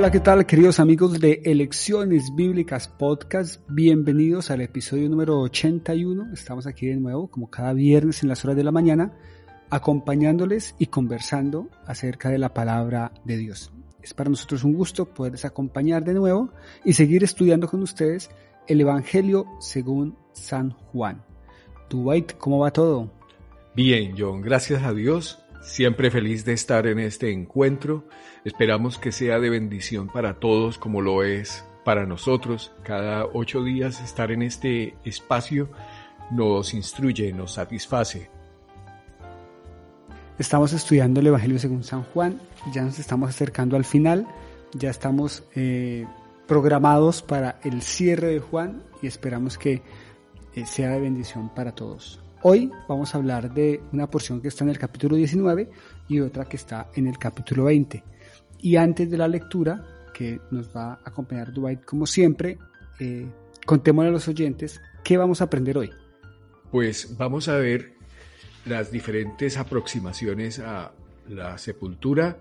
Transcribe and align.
Hola, 0.00 0.10
¿qué 0.10 0.20
tal 0.20 0.46
queridos 0.46 0.80
amigos 0.80 1.20
de 1.20 1.42
Elecciones 1.44 2.34
Bíblicas 2.34 2.88
Podcast? 2.88 3.60
Bienvenidos 3.68 4.50
al 4.50 4.62
episodio 4.62 5.10
número 5.10 5.38
81. 5.40 6.32
Estamos 6.32 6.66
aquí 6.66 6.86
de 6.86 6.96
nuevo, 6.96 7.28
como 7.28 7.50
cada 7.50 7.74
viernes 7.74 8.22
en 8.22 8.30
las 8.30 8.42
horas 8.42 8.56
de 8.56 8.64
la 8.64 8.72
mañana, 8.72 9.12
acompañándoles 9.68 10.74
y 10.78 10.86
conversando 10.86 11.68
acerca 11.86 12.30
de 12.30 12.38
la 12.38 12.54
palabra 12.54 13.12
de 13.26 13.36
Dios. 13.36 13.74
Es 14.02 14.14
para 14.14 14.30
nosotros 14.30 14.64
un 14.64 14.72
gusto 14.72 15.04
poderles 15.04 15.44
acompañar 15.44 16.02
de 16.02 16.14
nuevo 16.14 16.50
y 16.82 16.94
seguir 16.94 17.22
estudiando 17.22 17.68
con 17.68 17.82
ustedes 17.82 18.30
el 18.68 18.80
Evangelio 18.80 19.44
según 19.60 20.16
San 20.32 20.70
Juan. 20.70 21.22
Dwight, 21.90 22.38
¿cómo 22.38 22.60
va 22.60 22.70
todo? 22.70 23.12
Bien, 23.76 24.14
John, 24.16 24.40
gracias 24.40 24.82
a 24.82 24.94
Dios. 24.94 25.44
Siempre 25.60 26.10
feliz 26.10 26.44
de 26.44 26.54
estar 26.54 26.86
en 26.86 26.98
este 26.98 27.32
encuentro. 27.32 28.04
Esperamos 28.44 28.98
que 28.98 29.12
sea 29.12 29.38
de 29.38 29.50
bendición 29.50 30.08
para 30.08 30.40
todos 30.40 30.78
como 30.78 31.02
lo 31.02 31.22
es 31.22 31.64
para 31.84 32.06
nosotros. 32.06 32.72
Cada 32.82 33.26
ocho 33.26 33.62
días 33.62 34.00
estar 34.00 34.32
en 34.32 34.42
este 34.42 34.94
espacio 35.04 35.70
nos 36.30 36.72
instruye, 36.72 37.32
nos 37.32 37.54
satisface. 37.54 38.30
Estamos 40.38 40.72
estudiando 40.72 41.20
el 41.20 41.26
Evangelio 41.26 41.58
según 41.58 41.84
San 41.84 42.02
Juan, 42.02 42.40
ya 42.72 42.82
nos 42.82 42.98
estamos 42.98 43.28
acercando 43.28 43.76
al 43.76 43.84
final, 43.84 44.26
ya 44.72 44.88
estamos 44.88 45.44
eh, 45.54 46.06
programados 46.46 47.20
para 47.20 47.60
el 47.62 47.82
cierre 47.82 48.28
de 48.28 48.40
Juan 48.40 48.82
y 49.02 49.06
esperamos 49.06 49.58
que 49.58 49.82
eh, 50.54 50.64
sea 50.64 50.90
de 50.92 51.00
bendición 51.00 51.50
para 51.54 51.74
todos. 51.74 52.20
Hoy 52.42 52.70
vamos 52.88 53.14
a 53.14 53.18
hablar 53.18 53.52
de 53.52 53.82
una 53.92 54.08
porción 54.08 54.40
que 54.40 54.48
está 54.48 54.64
en 54.64 54.70
el 54.70 54.78
capítulo 54.78 55.14
19 55.14 55.70
y 56.08 56.20
otra 56.20 56.46
que 56.46 56.56
está 56.56 56.90
en 56.94 57.06
el 57.06 57.18
capítulo 57.18 57.64
20. 57.64 58.02
Y 58.60 58.76
antes 58.76 59.10
de 59.10 59.18
la 59.18 59.28
lectura, 59.28 59.84
que 60.14 60.40
nos 60.50 60.74
va 60.74 60.94
a 60.94 61.00
acompañar 61.04 61.52
Dwight 61.52 61.84
como 61.84 62.06
siempre, 62.06 62.56
eh, 62.98 63.26
contémosle 63.66 64.08
a 64.08 64.12
los 64.12 64.26
oyentes 64.26 64.80
qué 65.04 65.18
vamos 65.18 65.42
a 65.42 65.44
aprender 65.44 65.76
hoy. 65.76 65.90
Pues 66.70 67.14
vamos 67.18 67.48
a 67.48 67.56
ver 67.56 67.92
las 68.64 68.90
diferentes 68.90 69.58
aproximaciones 69.58 70.60
a 70.60 70.92
la 71.28 71.58
sepultura 71.58 72.38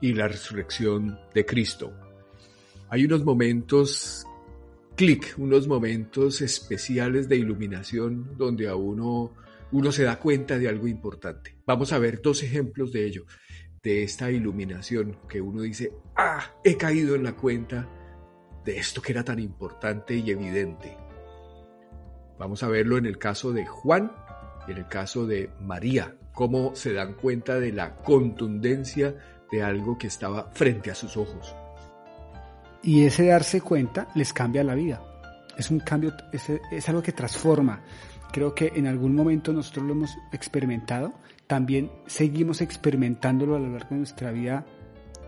y 0.00 0.12
la 0.12 0.28
resurrección 0.28 1.18
de 1.34 1.44
Cristo. 1.44 1.92
Hay 2.88 3.04
unos 3.04 3.24
momentos 3.24 4.26
clic, 5.00 5.34
unos 5.38 5.66
momentos 5.66 6.42
especiales 6.42 7.26
de 7.26 7.38
iluminación 7.38 8.36
donde 8.36 8.68
a 8.68 8.74
uno, 8.74 9.32
uno 9.72 9.92
se 9.92 10.02
da 10.02 10.18
cuenta 10.18 10.58
de 10.58 10.68
algo 10.68 10.86
importante. 10.86 11.56
Vamos 11.64 11.94
a 11.94 11.98
ver 11.98 12.20
dos 12.20 12.42
ejemplos 12.42 12.92
de 12.92 13.06
ello, 13.06 13.24
de 13.82 14.02
esta 14.02 14.30
iluminación 14.30 15.16
que 15.26 15.40
uno 15.40 15.62
dice, 15.62 15.94
ah, 16.18 16.42
he 16.62 16.76
caído 16.76 17.14
en 17.14 17.24
la 17.24 17.34
cuenta 17.34 17.88
de 18.62 18.76
esto 18.76 19.00
que 19.00 19.12
era 19.12 19.24
tan 19.24 19.38
importante 19.38 20.16
y 20.16 20.30
evidente. 20.30 20.98
Vamos 22.38 22.62
a 22.62 22.68
verlo 22.68 22.98
en 22.98 23.06
el 23.06 23.16
caso 23.16 23.54
de 23.54 23.64
Juan 23.64 24.12
y 24.68 24.72
en 24.72 24.76
el 24.76 24.86
caso 24.86 25.26
de 25.26 25.48
María, 25.62 26.14
cómo 26.34 26.76
se 26.76 26.92
dan 26.92 27.14
cuenta 27.14 27.58
de 27.58 27.72
la 27.72 27.96
contundencia 27.96 29.16
de 29.50 29.62
algo 29.62 29.96
que 29.96 30.08
estaba 30.08 30.50
frente 30.52 30.90
a 30.90 30.94
sus 30.94 31.16
ojos. 31.16 31.56
Y 32.82 33.04
ese 33.04 33.26
darse 33.26 33.60
cuenta 33.60 34.08
les 34.14 34.32
cambia 34.32 34.64
la 34.64 34.74
vida. 34.74 35.02
Es 35.56 35.70
un 35.70 35.80
cambio, 35.80 36.14
es, 36.32 36.88
algo 36.88 37.02
que 37.02 37.12
transforma. 37.12 37.82
Creo 38.32 38.54
que 38.54 38.72
en 38.74 38.86
algún 38.86 39.14
momento 39.14 39.52
nosotros 39.52 39.86
lo 39.86 39.92
hemos 39.92 40.16
experimentado. 40.32 41.12
También 41.46 41.90
seguimos 42.06 42.60
experimentándolo 42.60 43.56
a 43.56 43.58
lo 43.58 43.68
largo 43.68 43.90
de 43.90 43.96
nuestra 43.96 44.30
vida 44.30 44.64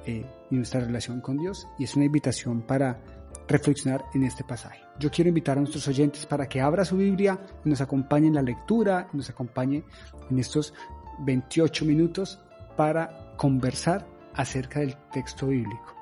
eh, 0.06 0.24
y 0.50 0.54
nuestra 0.54 0.80
relación 0.80 1.20
con 1.20 1.36
Dios. 1.36 1.68
Y 1.78 1.84
es 1.84 1.96
una 1.96 2.06
invitación 2.06 2.62
para 2.62 3.00
reflexionar 3.48 4.04
en 4.14 4.24
este 4.24 4.44
pasaje. 4.44 4.80
Yo 4.98 5.10
quiero 5.10 5.28
invitar 5.28 5.58
a 5.58 5.60
nuestros 5.60 5.86
oyentes 5.88 6.26
para 6.26 6.48
que 6.48 6.60
abra 6.60 6.84
su 6.84 6.96
Biblia 6.96 7.38
nos 7.64 7.80
acompañe 7.80 8.28
en 8.28 8.34
la 8.34 8.42
lectura, 8.42 9.08
nos 9.12 9.28
acompañe 9.30 9.84
en 10.30 10.38
estos 10.38 10.72
28 11.20 11.84
minutos 11.84 12.40
para 12.76 13.34
conversar 13.36 14.06
acerca 14.34 14.80
del 14.80 14.96
texto 15.12 15.48
bíblico. 15.48 16.01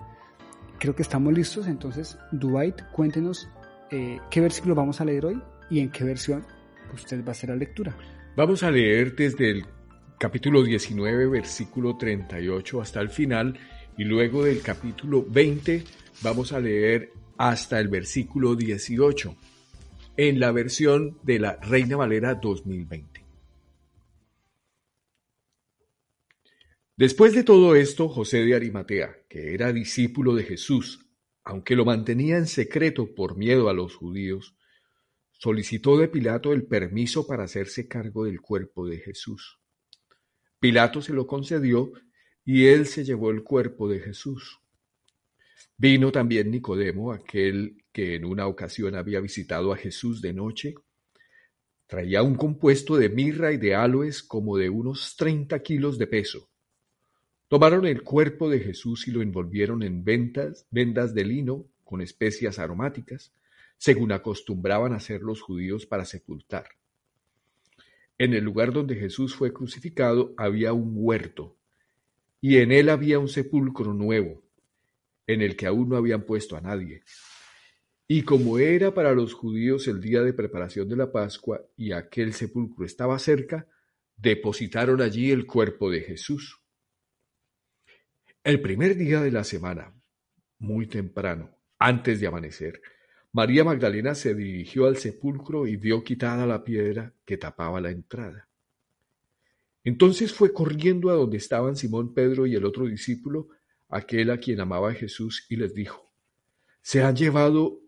Creo 0.81 0.97
que 0.97 1.03
estamos 1.03 1.35
listos, 1.35 1.67
entonces, 1.67 2.19
Dwight, 2.33 2.81
cuéntenos 2.91 3.47
eh, 3.91 4.19
qué 4.31 4.41
versículo 4.41 4.75
vamos 4.75 4.99
a 5.03 5.05
leer 5.05 5.27
hoy 5.27 5.39
y 5.69 5.79
en 5.81 5.91
qué 5.91 6.05
versión 6.05 6.43
usted 6.95 7.23
va 7.23 7.29
a 7.29 7.31
hacer 7.33 7.51
la 7.51 7.57
lectura. 7.57 7.95
Vamos 8.35 8.63
a 8.63 8.71
leer 8.71 9.15
desde 9.15 9.51
el 9.51 9.67
capítulo 10.19 10.63
19, 10.63 11.27
versículo 11.27 11.99
38 11.99 12.81
hasta 12.81 13.01
el 13.03 13.11
final, 13.11 13.59
y 13.99 14.05
luego 14.05 14.43
del 14.43 14.63
capítulo 14.63 15.23
20 15.29 15.85
vamos 16.23 16.55
a 16.55 16.61
leer 16.61 17.13
hasta 17.37 17.79
el 17.79 17.89
versículo 17.89 18.57
18, 18.57 19.37
en 20.17 20.41
la 20.41 20.51
versión 20.51 21.19
de 21.23 21.41
la 21.41 21.57
Reina 21.57 21.99
Valera 21.99 22.37
2020. 22.37 23.10
Después 27.01 27.33
de 27.33 27.45
todo 27.45 27.77
esto, 27.77 28.11
José 28.11 28.45
de 28.45 28.55
Arimatea, 28.55 29.25
que 29.27 29.55
era 29.55 29.73
discípulo 29.73 30.35
de 30.35 30.45
Jesús, 30.45 31.09
aunque 31.43 31.75
lo 31.75 31.87
mantenía 31.87 32.37
en 32.37 32.47
secreto 32.47 33.15
por 33.15 33.39
miedo 33.39 33.71
a 33.71 33.73
los 33.73 33.95
judíos, 33.95 34.55
solicitó 35.33 35.97
de 35.97 36.09
Pilato 36.09 36.53
el 36.53 36.67
permiso 36.67 37.27
para 37.27 37.45
hacerse 37.45 37.89
cargo 37.89 38.27
del 38.27 38.43
cuerpo 38.43 38.87
de 38.87 38.99
Jesús. 38.99 39.59
Pilato 40.59 41.01
se 41.01 41.15
lo 41.15 41.27
concedió 41.27 41.91
y 42.45 42.67
él 42.67 42.85
se 42.85 43.03
llevó 43.03 43.31
el 43.31 43.45
cuerpo 43.45 43.89
de 43.89 44.01
Jesús. 44.01 44.61
Vino 45.79 46.13
también 46.13 46.51
Nicodemo, 46.51 47.13
aquel 47.13 47.83
que 47.93 48.17
en 48.17 48.27
una 48.27 48.47
ocasión 48.47 48.95
había 48.95 49.21
visitado 49.21 49.73
a 49.73 49.79
Jesús 49.79 50.21
de 50.21 50.35
noche. 50.35 50.75
Traía 51.87 52.23
un 52.23 52.35
compuesto 52.35 52.99
de 52.99 53.09
mirra 53.09 53.53
y 53.53 53.57
de 53.57 53.75
aloes 53.75 54.23
como 54.23 54.59
de 54.59 54.69
unos 54.69 55.17
treinta 55.17 55.63
kilos 55.63 55.97
de 55.97 56.07
peso 56.07 56.50
Tomaron 57.51 57.85
el 57.85 58.05
cuerpo 58.05 58.49
de 58.49 58.61
Jesús 58.61 59.09
y 59.09 59.11
lo 59.11 59.23
envolvieron 59.23 59.83
en 59.83 60.05
vendas, 60.05 60.69
vendas 60.71 61.15
de 61.15 61.25
lino 61.25 61.67
con 61.83 62.01
especias 62.01 62.61
aromáticas, 62.61 63.33
según 63.77 64.13
acostumbraban 64.13 64.93
hacer 64.93 65.23
los 65.23 65.41
judíos 65.41 65.85
para 65.85 66.05
sepultar. 66.05 66.69
En 68.19 68.35
el 68.35 68.45
lugar 68.45 68.73
donde 68.73 68.95
Jesús 68.95 69.35
fue 69.35 69.53
crucificado 69.53 70.33
había 70.37 70.73
un 70.73 70.93
huerto, 70.95 71.57
y 72.41 72.59
en 72.59 72.71
él 72.71 72.89
había 72.89 73.19
un 73.19 73.27
sepulcro 73.27 73.95
nuevo, 73.95 74.45
en 75.27 75.43
el 75.43 75.57
que 75.57 75.67
aún 75.67 75.89
no 75.89 75.97
habían 75.97 76.23
puesto 76.23 76.57
a 76.57 76.61
nadie. 76.61 77.03
Y 78.07 78.23
como 78.23 78.61
era 78.61 78.95
para 78.95 79.13
los 79.13 79.35
judíos 79.35 79.89
el 79.89 80.01
día 80.01 80.23
de 80.23 80.35
preparación 80.35 80.89
de 80.89 80.95
la 80.95 81.11
Pascua 81.11 81.61
y 81.77 81.91
aquel 81.91 82.33
sepulcro 82.33 82.87
estaba 82.87 83.19
cerca, 83.19 83.67
depositaron 84.17 85.01
allí 85.03 85.33
el 85.33 85.47
cuerpo 85.47 85.91
de 85.91 86.03
Jesús. 86.03 86.60
El 88.43 88.63
primer 88.63 88.97
día 88.97 89.21
de 89.21 89.31
la 89.31 89.45
semana, 89.45 89.95
muy 90.59 90.87
temprano, 90.87 91.51
antes 91.79 92.21
de 92.21 92.27
amanecer, 92.27 92.81
María 93.33 93.65
Magdalena 93.65 94.15
se 94.15 94.35
dirigió 94.35 94.87
al 94.87 94.97
sepulcro 94.97 95.67
y 95.67 95.77
vio 95.77 96.03
quitada 96.03 96.47
la 96.47 96.65
piedra 96.65 97.13
que 97.27 97.37
tapaba 97.37 97.83
la 97.83 97.91
entrada. 97.91 98.49
Entonces 99.85 100.33
fue 100.33 100.55
corriendo 100.55 101.11
a 101.11 101.15
donde 101.15 101.37
estaban 101.37 101.77
Simón 101.77 102.15
Pedro 102.15 102.47
y 102.47 102.55
el 102.55 102.65
otro 102.65 102.87
discípulo, 102.87 103.49
aquel 103.91 104.31
a 104.31 104.39
quien 104.39 104.59
amaba 104.61 104.95
Jesús, 104.95 105.45
y 105.51 105.57
les 105.57 105.75
dijo, 105.75 106.11
Se 106.81 107.03
han 107.03 107.17
llevado 107.17 107.83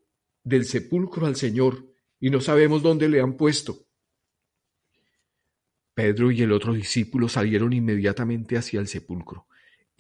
del 0.45 0.67
sepulcro 0.67 1.25
al 1.25 1.37
Señor 1.37 1.95
y 2.21 2.29
no 2.29 2.43
sabemos 2.43 2.83
dónde 2.83 3.09
le 3.09 3.23
han 3.23 3.39
puesto. 3.39 3.87
Pedro 5.95 6.31
y 6.31 6.43
el 6.43 6.53
otro 6.53 6.75
discípulo 6.75 7.31
salieron 7.31 7.73
inmediatamente 7.73 8.59
hacia 8.59 8.81
el 8.81 8.87
sepulcro. 8.87 9.47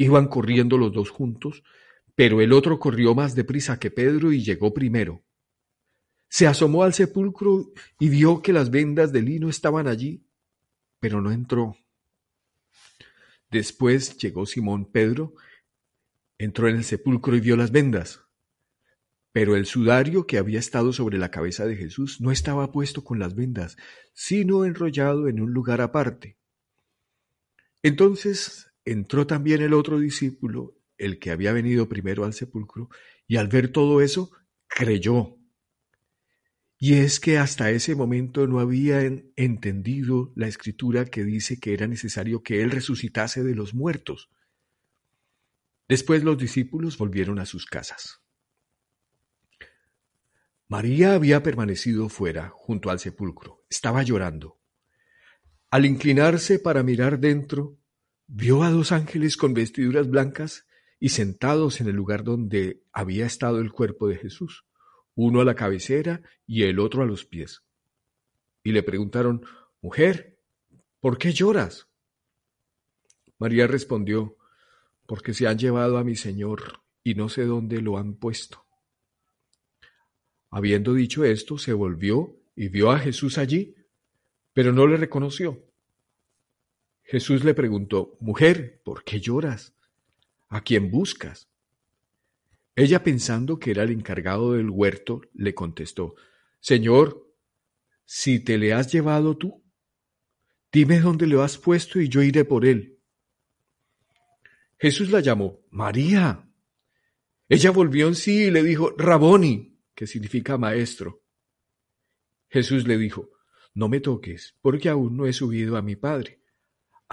Iban 0.02 0.26
corriendo 0.26 0.78
los 0.78 0.92
dos 0.92 1.10
juntos, 1.10 1.62
pero 2.16 2.40
el 2.40 2.52
otro 2.52 2.80
corrió 2.80 3.14
más 3.14 3.36
deprisa 3.36 3.78
que 3.78 3.92
Pedro 3.92 4.32
y 4.32 4.42
llegó 4.42 4.74
primero. 4.74 5.22
Se 6.28 6.48
asomó 6.48 6.82
al 6.82 6.92
sepulcro 6.92 7.72
y 8.00 8.08
vio 8.08 8.42
que 8.42 8.52
las 8.52 8.72
vendas 8.72 9.12
de 9.12 9.22
lino 9.22 9.48
estaban 9.48 9.86
allí, 9.86 10.26
pero 10.98 11.20
no 11.20 11.30
entró. 11.30 11.76
Después 13.48 14.16
llegó 14.16 14.44
Simón 14.44 14.86
Pedro, 14.86 15.34
entró 16.36 16.66
en 16.66 16.78
el 16.78 16.84
sepulcro 16.84 17.36
y 17.36 17.40
vio 17.40 17.56
las 17.56 17.70
vendas, 17.70 18.24
pero 19.30 19.54
el 19.54 19.66
sudario 19.66 20.26
que 20.26 20.38
había 20.38 20.58
estado 20.58 20.92
sobre 20.92 21.16
la 21.16 21.30
cabeza 21.30 21.64
de 21.64 21.76
Jesús 21.76 22.20
no 22.20 22.32
estaba 22.32 22.72
puesto 22.72 23.04
con 23.04 23.20
las 23.20 23.36
vendas, 23.36 23.76
sino 24.14 24.64
enrollado 24.64 25.28
en 25.28 25.40
un 25.40 25.52
lugar 25.52 25.80
aparte. 25.80 26.38
Entonces 27.84 28.71
Entró 28.84 29.26
también 29.26 29.62
el 29.62 29.74
otro 29.74 29.98
discípulo, 29.98 30.76
el 30.98 31.18
que 31.18 31.30
había 31.30 31.52
venido 31.52 31.88
primero 31.88 32.24
al 32.24 32.32
sepulcro, 32.32 32.88
y 33.26 33.36
al 33.36 33.48
ver 33.48 33.68
todo 33.68 34.00
eso, 34.00 34.30
creyó. 34.66 35.38
Y 36.78 36.94
es 36.94 37.20
que 37.20 37.38
hasta 37.38 37.70
ese 37.70 37.94
momento 37.94 38.46
no 38.48 38.58
había 38.58 39.02
entendido 39.36 40.32
la 40.34 40.48
escritura 40.48 41.04
que 41.04 41.22
dice 41.22 41.60
que 41.60 41.74
era 41.74 41.86
necesario 41.86 42.42
que 42.42 42.60
Él 42.60 42.72
resucitase 42.72 43.44
de 43.44 43.54
los 43.54 43.72
muertos. 43.72 44.30
Después 45.88 46.24
los 46.24 46.38
discípulos 46.38 46.98
volvieron 46.98 47.38
a 47.38 47.46
sus 47.46 47.66
casas. 47.66 48.22
María 50.66 51.14
había 51.14 51.42
permanecido 51.42 52.08
fuera, 52.08 52.48
junto 52.48 52.90
al 52.90 52.98
sepulcro. 52.98 53.62
Estaba 53.68 54.02
llorando. 54.02 54.58
Al 55.70 55.84
inclinarse 55.84 56.58
para 56.58 56.82
mirar 56.82 57.20
dentro, 57.20 57.78
vio 58.34 58.62
a 58.62 58.70
dos 58.70 58.92
ángeles 58.92 59.36
con 59.36 59.52
vestiduras 59.52 60.08
blancas 60.08 60.66
y 60.98 61.10
sentados 61.10 61.82
en 61.82 61.88
el 61.88 61.96
lugar 61.96 62.24
donde 62.24 62.82
había 62.90 63.26
estado 63.26 63.58
el 63.58 63.70
cuerpo 63.70 64.08
de 64.08 64.16
Jesús, 64.16 64.64
uno 65.14 65.42
a 65.42 65.44
la 65.44 65.54
cabecera 65.54 66.22
y 66.46 66.62
el 66.62 66.78
otro 66.78 67.02
a 67.02 67.06
los 67.06 67.26
pies. 67.26 67.62
Y 68.64 68.72
le 68.72 68.82
preguntaron, 68.82 69.44
Mujer, 69.82 70.38
¿por 70.98 71.18
qué 71.18 71.32
lloras? 71.32 71.88
María 73.38 73.66
respondió, 73.66 74.38
Porque 75.06 75.34
se 75.34 75.46
han 75.46 75.58
llevado 75.58 75.98
a 75.98 76.04
mi 76.04 76.16
Señor 76.16 76.80
y 77.04 77.14
no 77.14 77.28
sé 77.28 77.44
dónde 77.44 77.82
lo 77.82 77.98
han 77.98 78.14
puesto. 78.14 78.64
Habiendo 80.48 80.94
dicho 80.94 81.24
esto, 81.24 81.58
se 81.58 81.74
volvió 81.74 82.40
y 82.56 82.68
vio 82.68 82.92
a 82.92 82.98
Jesús 82.98 83.36
allí, 83.36 83.74
pero 84.54 84.72
no 84.72 84.86
le 84.86 84.96
reconoció. 84.96 85.71
Jesús 87.12 87.44
le 87.44 87.52
preguntó, 87.52 88.16
Mujer, 88.20 88.80
¿por 88.82 89.04
qué 89.04 89.20
lloras? 89.20 89.74
¿A 90.48 90.62
quién 90.62 90.90
buscas? 90.90 91.46
Ella, 92.74 93.04
pensando 93.04 93.58
que 93.58 93.70
era 93.70 93.82
el 93.82 93.90
encargado 93.90 94.54
del 94.54 94.70
huerto, 94.70 95.20
le 95.34 95.54
contestó, 95.54 96.14
Señor, 96.58 97.30
si 98.06 98.40
te 98.40 98.56
le 98.56 98.72
has 98.72 98.90
llevado 98.90 99.36
tú, 99.36 99.62
dime 100.72 101.00
dónde 101.00 101.26
lo 101.26 101.42
has 101.42 101.58
puesto 101.58 102.00
y 102.00 102.08
yo 102.08 102.22
iré 102.22 102.46
por 102.46 102.64
él. 102.64 102.98
Jesús 104.78 105.10
la 105.10 105.20
llamó, 105.20 105.60
María. 105.68 106.48
Ella 107.46 107.72
volvió 107.72 108.08
en 108.08 108.14
sí 108.14 108.44
y 108.44 108.50
le 108.50 108.62
dijo, 108.62 108.94
Raboni, 108.96 109.78
que 109.94 110.06
significa 110.06 110.56
maestro. 110.56 111.22
Jesús 112.48 112.86
le 112.86 112.96
dijo, 112.96 113.28
No 113.74 113.90
me 113.90 114.00
toques, 114.00 114.56
porque 114.62 114.88
aún 114.88 115.18
no 115.18 115.26
he 115.26 115.34
subido 115.34 115.76
a 115.76 115.82
mi 115.82 115.94
Padre. 115.94 116.41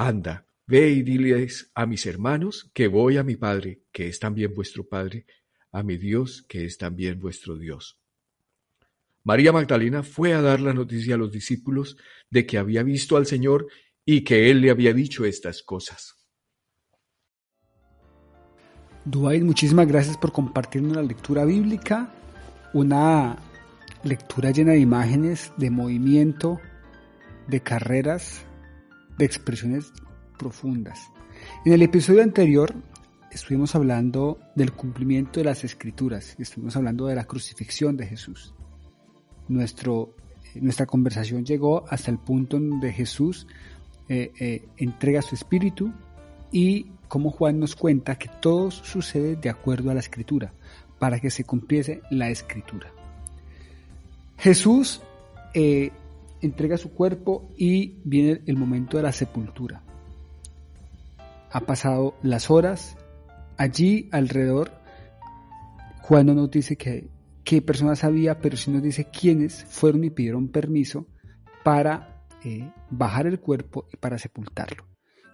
Anda, 0.02 0.46
ve 0.66 0.92
y 0.92 1.04
diles 1.04 1.72
a 1.76 1.86
mis 1.86 2.06
hermanos 2.06 2.72
que 2.74 2.88
voy 2.88 3.18
a 3.18 3.24
mi 3.24 3.36
Padre, 3.36 3.82
que 3.92 4.08
es 4.08 4.18
también 4.18 4.54
vuestro 4.56 4.88
Padre, 4.88 5.26
a 5.74 5.84
mi 5.84 5.98
Dios, 5.98 6.46
que 6.48 6.64
es 6.64 6.78
también 6.78 7.20
vuestro 7.20 7.58
Dios. 7.58 8.00
María 9.26 9.52
Magdalena 9.52 10.02
fue 10.02 10.34
a 10.34 10.42
dar 10.42 10.62
la 10.62 10.74
noticia 10.74 11.16
a 11.16 11.18
los 11.18 11.34
discípulos 11.34 11.98
de 12.30 12.46
que 12.46 12.58
había 12.58 12.82
visto 12.82 13.18
al 13.18 13.26
Señor 13.26 13.68
y 14.06 14.24
que 14.24 14.50
Él 14.50 14.62
le 14.62 14.70
había 14.70 14.94
dicho 14.94 15.26
estas 15.26 15.64
cosas. 15.64 16.16
Duail, 19.04 19.44
muchísimas 19.44 19.86
gracias 19.86 20.18
por 20.18 20.32
compartirnos 20.32 20.96
la 20.96 21.04
lectura 21.04 21.44
bíblica, 21.44 22.10
una 22.74 23.38
lectura 24.06 24.52
llena 24.52 24.72
de 24.72 24.80
imágenes, 24.80 25.52
de 25.58 25.70
movimiento, 25.70 26.62
de 27.48 27.60
carreras, 27.60 28.46
de 29.20 29.26
expresiones 29.26 29.92
profundas. 30.38 31.12
En 31.66 31.74
el 31.74 31.82
episodio 31.82 32.24
anterior 32.24 32.74
estuvimos 33.30 33.76
hablando 33.76 34.40
del 34.56 34.72
cumplimiento 34.72 35.42
de 35.42 35.44
las 35.44 35.66
escrituras, 35.66 36.36
estuvimos 36.40 36.78
hablando 36.78 37.06
de 37.06 37.16
la 37.16 37.26
crucifixión 37.26 37.98
de 37.98 38.08
Jesús. 38.08 38.56
Nuestro, 39.50 40.16
eh, 40.56 40.62
nuestra 40.62 40.86
conversación 40.86 41.44
llegó 41.44 41.84
hasta 41.90 42.10
el 42.12 42.18
punto 42.18 42.58
donde 42.58 42.94
Jesús 42.94 43.46
eh, 44.08 44.32
eh, 44.40 44.70
entrega 44.78 45.22
su 45.22 45.36
espíritu 45.36 45.92
y 46.50 46.86
como 47.10 47.30
Juan 47.30 47.60
nos 47.60 47.76
cuenta 47.76 48.18
que 48.18 48.30
todo 48.42 48.72
sucede 48.72 49.36
de 49.36 49.50
acuerdo 49.50 49.92
a 49.92 49.96
la 49.96 50.00
escritura, 50.00 50.54
para 50.98 51.20
que 51.20 51.30
se 51.30 51.44
cumpliese 51.44 52.02
la 52.10 52.30
escritura. 52.30 52.94
Jesús 54.38 55.02
entrega 56.42 56.78
su 56.78 56.94
cuerpo 56.94 57.50
y 57.58 58.00
viene 58.04 58.42
el 58.46 58.58
momento 58.58 58.98
de 58.98 59.04
la 59.04 59.12
sepultura. 59.12 59.84
Ha 61.52 61.62
pasado 61.62 62.16
las 62.22 62.52
horas, 62.52 62.98
allí 63.58 64.10
alrededor, 64.12 64.72
Juan 66.02 66.28
no 66.28 66.34
nos 66.34 66.52
dice 66.52 66.76
que, 66.76 67.08
qué 67.44 67.62
personas 67.62 68.04
había, 68.04 68.40
pero 68.40 68.58
sí 68.58 68.72
nos 68.72 68.82
dice 68.82 69.06
quiénes 69.06 69.66
fueron 69.66 70.04
y 70.04 70.10
pidieron 70.10 70.50
permiso 70.50 71.08
para 71.64 72.26
eh, 72.44 72.72
bajar 72.90 73.28
el 73.28 73.40
cuerpo 73.40 73.88
y 73.92 73.98
para 73.98 74.18
sepultarlo. 74.18 74.86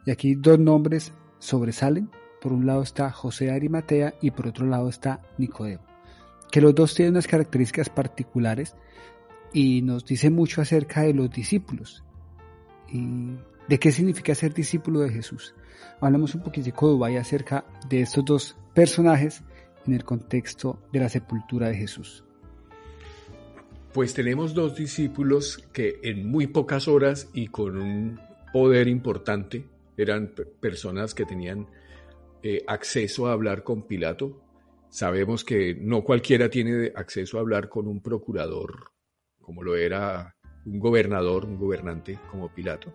Y 0.06 0.12
aquí 0.12 0.36
dos 0.36 0.60
nombres 0.60 1.14
sobresalen. 1.40 2.10
Por 2.42 2.54
un 2.54 2.66
lado 2.66 2.84
está 2.84 3.12
José 3.12 3.52
Arimatea 3.52 4.16
y 4.22 4.32
por 4.32 4.48
otro 4.48 4.66
lado 4.68 4.88
está 4.88 5.22
Nicodemo. 5.38 5.84
Que 6.52 6.62
los 6.62 6.76
dos 6.76 6.94
tienen 6.94 7.14
unas 7.14 7.28
características 7.28 7.90
particulares 7.90 8.76
y 9.54 9.82
nos 9.82 10.06
dice 10.06 10.30
mucho 10.30 10.62
acerca 10.62 11.02
de 11.02 11.14
los 11.14 11.30
discípulos 11.30 12.04
y 12.92 13.36
de 13.68 13.80
qué 13.80 13.92
significa 13.92 14.36
ser 14.36 14.54
discípulo 14.54 15.00
de 15.00 15.10
Jesús 15.10 15.56
hablamos 16.00 16.36
un 16.36 16.42
poquitico 16.42 16.98
de 17.06 17.18
acerca 17.18 17.66
de 17.90 18.02
estos 18.02 18.26
dos 18.26 18.58
personajes 18.74 19.44
en 19.86 19.94
el 19.94 20.04
contexto 20.04 20.80
de 20.92 21.00
la 21.00 21.10
sepultura 21.10 21.70
de 21.70 21.76
Jesús. 21.76 22.24
Pues 23.94 24.14
tenemos 24.14 24.54
dos 24.54 24.76
discípulos 24.76 25.58
que 25.72 26.00
en 26.04 26.30
muy 26.30 26.48
pocas 26.48 26.88
horas 26.88 27.30
y 27.34 27.48
con 27.48 27.78
un 27.78 28.20
poder 28.52 28.88
importante 28.88 29.66
eran 29.96 30.34
personas 30.60 31.14
que 31.14 31.26
tenían 31.26 31.68
eh, 32.44 32.64
acceso 32.68 33.28
a 33.28 33.34
hablar 33.34 33.64
con 33.64 33.84
Pilato. 33.84 34.42
Sabemos 34.90 35.46
que 35.46 35.76
no 35.76 36.04
cualquiera 36.04 36.50
tiene 36.50 36.92
acceso 36.96 37.38
a 37.38 37.42
hablar 37.42 37.70
con 37.70 37.88
un 37.88 38.02
procurador, 38.02 38.92
como 39.46 39.64
lo 39.64 39.76
era 39.76 40.36
un 40.66 40.80
gobernador, 40.80 41.46
un 41.46 41.58
gobernante 41.58 42.20
como 42.32 42.54
Pilato. 42.54 42.94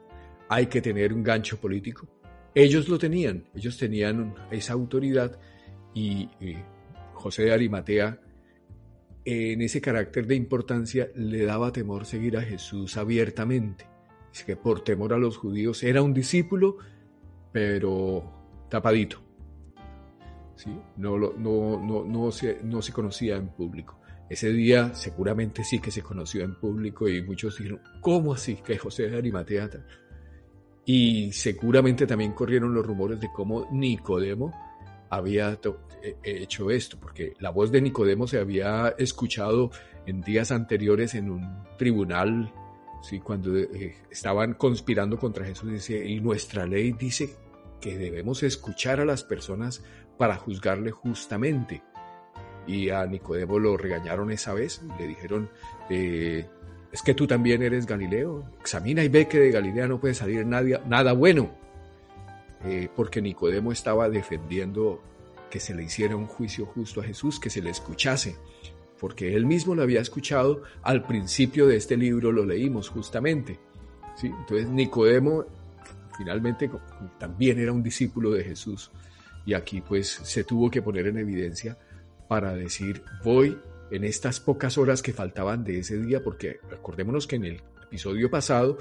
Hay 0.49 0.67
que 0.67 0.83
tener 0.83 1.13
un 1.13 1.23
gancho 1.23 1.61
político 1.61 2.09
ellos 2.55 2.89
lo 2.89 2.99
tenían, 2.99 3.45
ellos 3.55 3.77
tenían 3.79 4.35
esa 4.51 4.73
autoridad 4.73 5.39
y 5.95 6.29
José 7.15 7.45
de 7.45 7.53
Arimatea 7.53 8.21
en 9.25 9.61
ese 9.61 9.81
carácter 9.81 10.27
de 10.27 10.35
importancia 10.35 11.11
le 11.15 11.45
daba 11.45 11.73
temor 11.73 12.07
seguir 12.07 12.37
a 12.37 12.43
Jesús 12.43 12.97
abiertamente. 12.97 13.87
Dice 14.33 14.45
que 14.45 14.57
por 14.57 14.83
temor 14.83 15.13
a 15.13 15.19
los 15.19 15.37
judíos 15.37 15.83
era 15.83 16.03
un 16.03 16.15
discípulo, 16.15 16.79
pero 17.53 18.67
tapadito. 18.69 19.21
¿Sí? 20.57 20.71
No, 20.97 21.19
no, 21.19 21.33
no, 21.37 22.05
no, 22.05 22.33
se, 22.33 22.61
no 22.63 22.83
se 22.83 22.93
conocía 22.93 23.37
en 23.37 23.49
público. 23.49 24.00
Ese 24.31 24.53
día 24.53 24.95
seguramente 24.95 25.65
sí 25.65 25.81
que 25.81 25.91
se 25.91 26.03
conoció 26.03 26.45
en 26.45 26.55
público 26.55 27.09
y 27.09 27.21
muchos 27.21 27.59
dijeron, 27.59 27.83
¿cómo 28.01 28.33
así 28.33 28.55
que 28.65 28.79
José 28.79 29.09
de 29.09 29.19
Arimatea 29.19 29.69
y 30.85 31.33
seguramente 31.33 32.07
también 32.07 32.33
corrieron 32.33 32.73
los 32.73 32.87
rumores 32.87 33.21
de 33.21 33.31
cómo 33.33 33.69
Nicodemo 33.73 34.53
había 35.11 35.59
eh, 36.03 36.17
hecho 36.23 36.71
esto, 36.71 36.99
porque 36.99 37.35
la 37.41 37.51
voz 37.51 37.71
de 37.71 37.81
Nicodemo 37.81 38.27
se 38.27 38.39
había 38.39 38.95
escuchado 38.99 39.71
en 40.07 40.21
días 40.21 40.53
anteriores 40.53 41.15
en 41.15 41.31
un 41.31 41.65
tribunal, 41.77 42.53
¿sí? 43.03 43.21
cuando 43.21 43.57
eh, 43.57 43.97
estaban 44.11 44.55
conspirando 44.55 45.19
contra 45.19 45.45
Jesús, 45.45 45.71
dice, 45.73 46.07
y 46.07 46.21
nuestra 46.21 46.67
ley 46.67 46.93
dice 46.93 47.37
que 47.81 47.99
debemos 47.99 48.43
escuchar 48.43 49.01
a 49.01 49.05
las 49.05 49.25
personas 49.25 49.83
para 50.17 50.37
juzgarle 50.37 50.91
justamente. 50.91 51.83
Y 52.71 52.89
a 52.91 53.05
Nicodemo 53.05 53.59
lo 53.59 53.77
regañaron 53.77 54.31
esa 54.31 54.55
vez, 54.55 54.81
le 54.97 55.09
dijeron, 55.09 55.51
eh, 55.89 56.47
es 56.93 57.03
que 57.03 57.15
tú 57.15 57.27
también 57.27 57.63
eres 57.63 57.85
Galileo. 57.85 58.45
Examina 58.61 59.03
y 59.03 59.09
ve 59.09 59.27
que 59.27 59.41
de 59.41 59.51
Galilea 59.51 59.89
no 59.89 59.99
puede 59.99 60.15
salir 60.15 60.47
nada, 60.47 60.81
nada 60.87 61.13
bueno. 61.13 61.51
Eh, 62.65 62.89
porque 62.95 63.21
Nicodemo 63.21 63.73
estaba 63.73 64.09
defendiendo 64.09 65.03
que 65.51 65.59
se 65.59 65.75
le 65.75 65.83
hiciera 65.83 66.15
un 66.15 66.29
juicio 66.29 66.65
justo 66.65 67.01
a 67.01 67.05
Jesús, 67.05 67.41
que 67.41 67.51
se 67.51 67.61
le 67.61 67.71
escuchase, 67.71 68.37
porque 69.01 69.35
él 69.35 69.47
mismo 69.47 69.75
lo 69.75 69.83
había 69.83 70.01
escuchado 70.01 70.63
al 70.83 71.05
principio 71.05 71.67
de 71.67 71.77
este 71.77 71.97
libro, 71.97 72.31
lo 72.31 72.45
leímos 72.45 72.89
justamente. 72.89 73.59
¿sí? 74.15 74.29
Entonces 74.29 74.69
Nicodemo 74.69 75.45
finalmente 76.17 76.71
también 77.19 77.59
era 77.59 77.73
un 77.73 77.83
discípulo 77.83 78.31
de 78.31 78.45
Jesús 78.45 78.93
y 79.45 79.55
aquí 79.55 79.81
pues 79.81 80.09
se 80.09 80.45
tuvo 80.45 80.71
que 80.71 80.83
poner 80.83 81.09
en 81.09 81.19
evidencia 81.19 81.77
para 82.31 82.55
decir, 82.55 83.03
voy 83.25 83.59
en 83.91 84.05
estas 84.05 84.39
pocas 84.39 84.79
horas 84.79 85.03
que 85.03 85.13
faltaban 85.13 85.65
de 85.65 85.81
ese 85.81 85.99
día, 85.99 86.23
porque 86.23 86.61
acordémonos 86.73 87.27
que 87.27 87.35
en 87.35 87.45
el 87.45 87.63
episodio 87.83 88.31
pasado, 88.31 88.79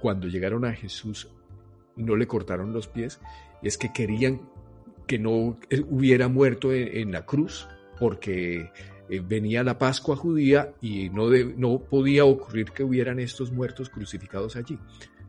cuando 0.00 0.26
llegaron 0.26 0.64
a 0.64 0.72
Jesús, 0.72 1.28
no 1.96 2.16
le 2.16 2.26
cortaron 2.26 2.72
los 2.72 2.88
pies, 2.88 3.20
es 3.62 3.76
que 3.76 3.92
querían 3.92 4.40
que 5.06 5.18
no 5.18 5.58
hubiera 5.90 6.28
muerto 6.28 6.72
en, 6.72 7.12
la 7.12 7.26
cruz, 7.26 7.68
porque 8.00 8.70
eh, 9.10 9.20
venía 9.22 9.62
la 9.62 9.76
Pascua 9.76 10.16
judía 10.16 10.72
y 10.80 11.10
no, 11.10 11.28
no 11.58 11.80
podía 11.80 12.24
ocurrir 12.24 12.70
que 12.70 12.84
hubieran 12.84 13.20
estos 13.20 13.52
muertos 13.52 13.90
crucificados 13.90 14.56
allí. 14.56 14.78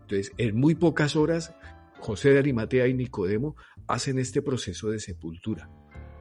Entonces, 0.04 0.32
en 0.38 0.58
muy 0.58 0.76
pocas 0.76 1.18
horas 1.18 1.54
José 2.00 2.30
de 2.30 2.40
Arimatea 2.40 2.88
y 2.88 2.94
Nicodemo 2.94 3.58
hacen 3.86 4.18
este 4.18 4.42
proceso 4.42 4.90
de 4.92 5.00
sepultura, 5.00 5.70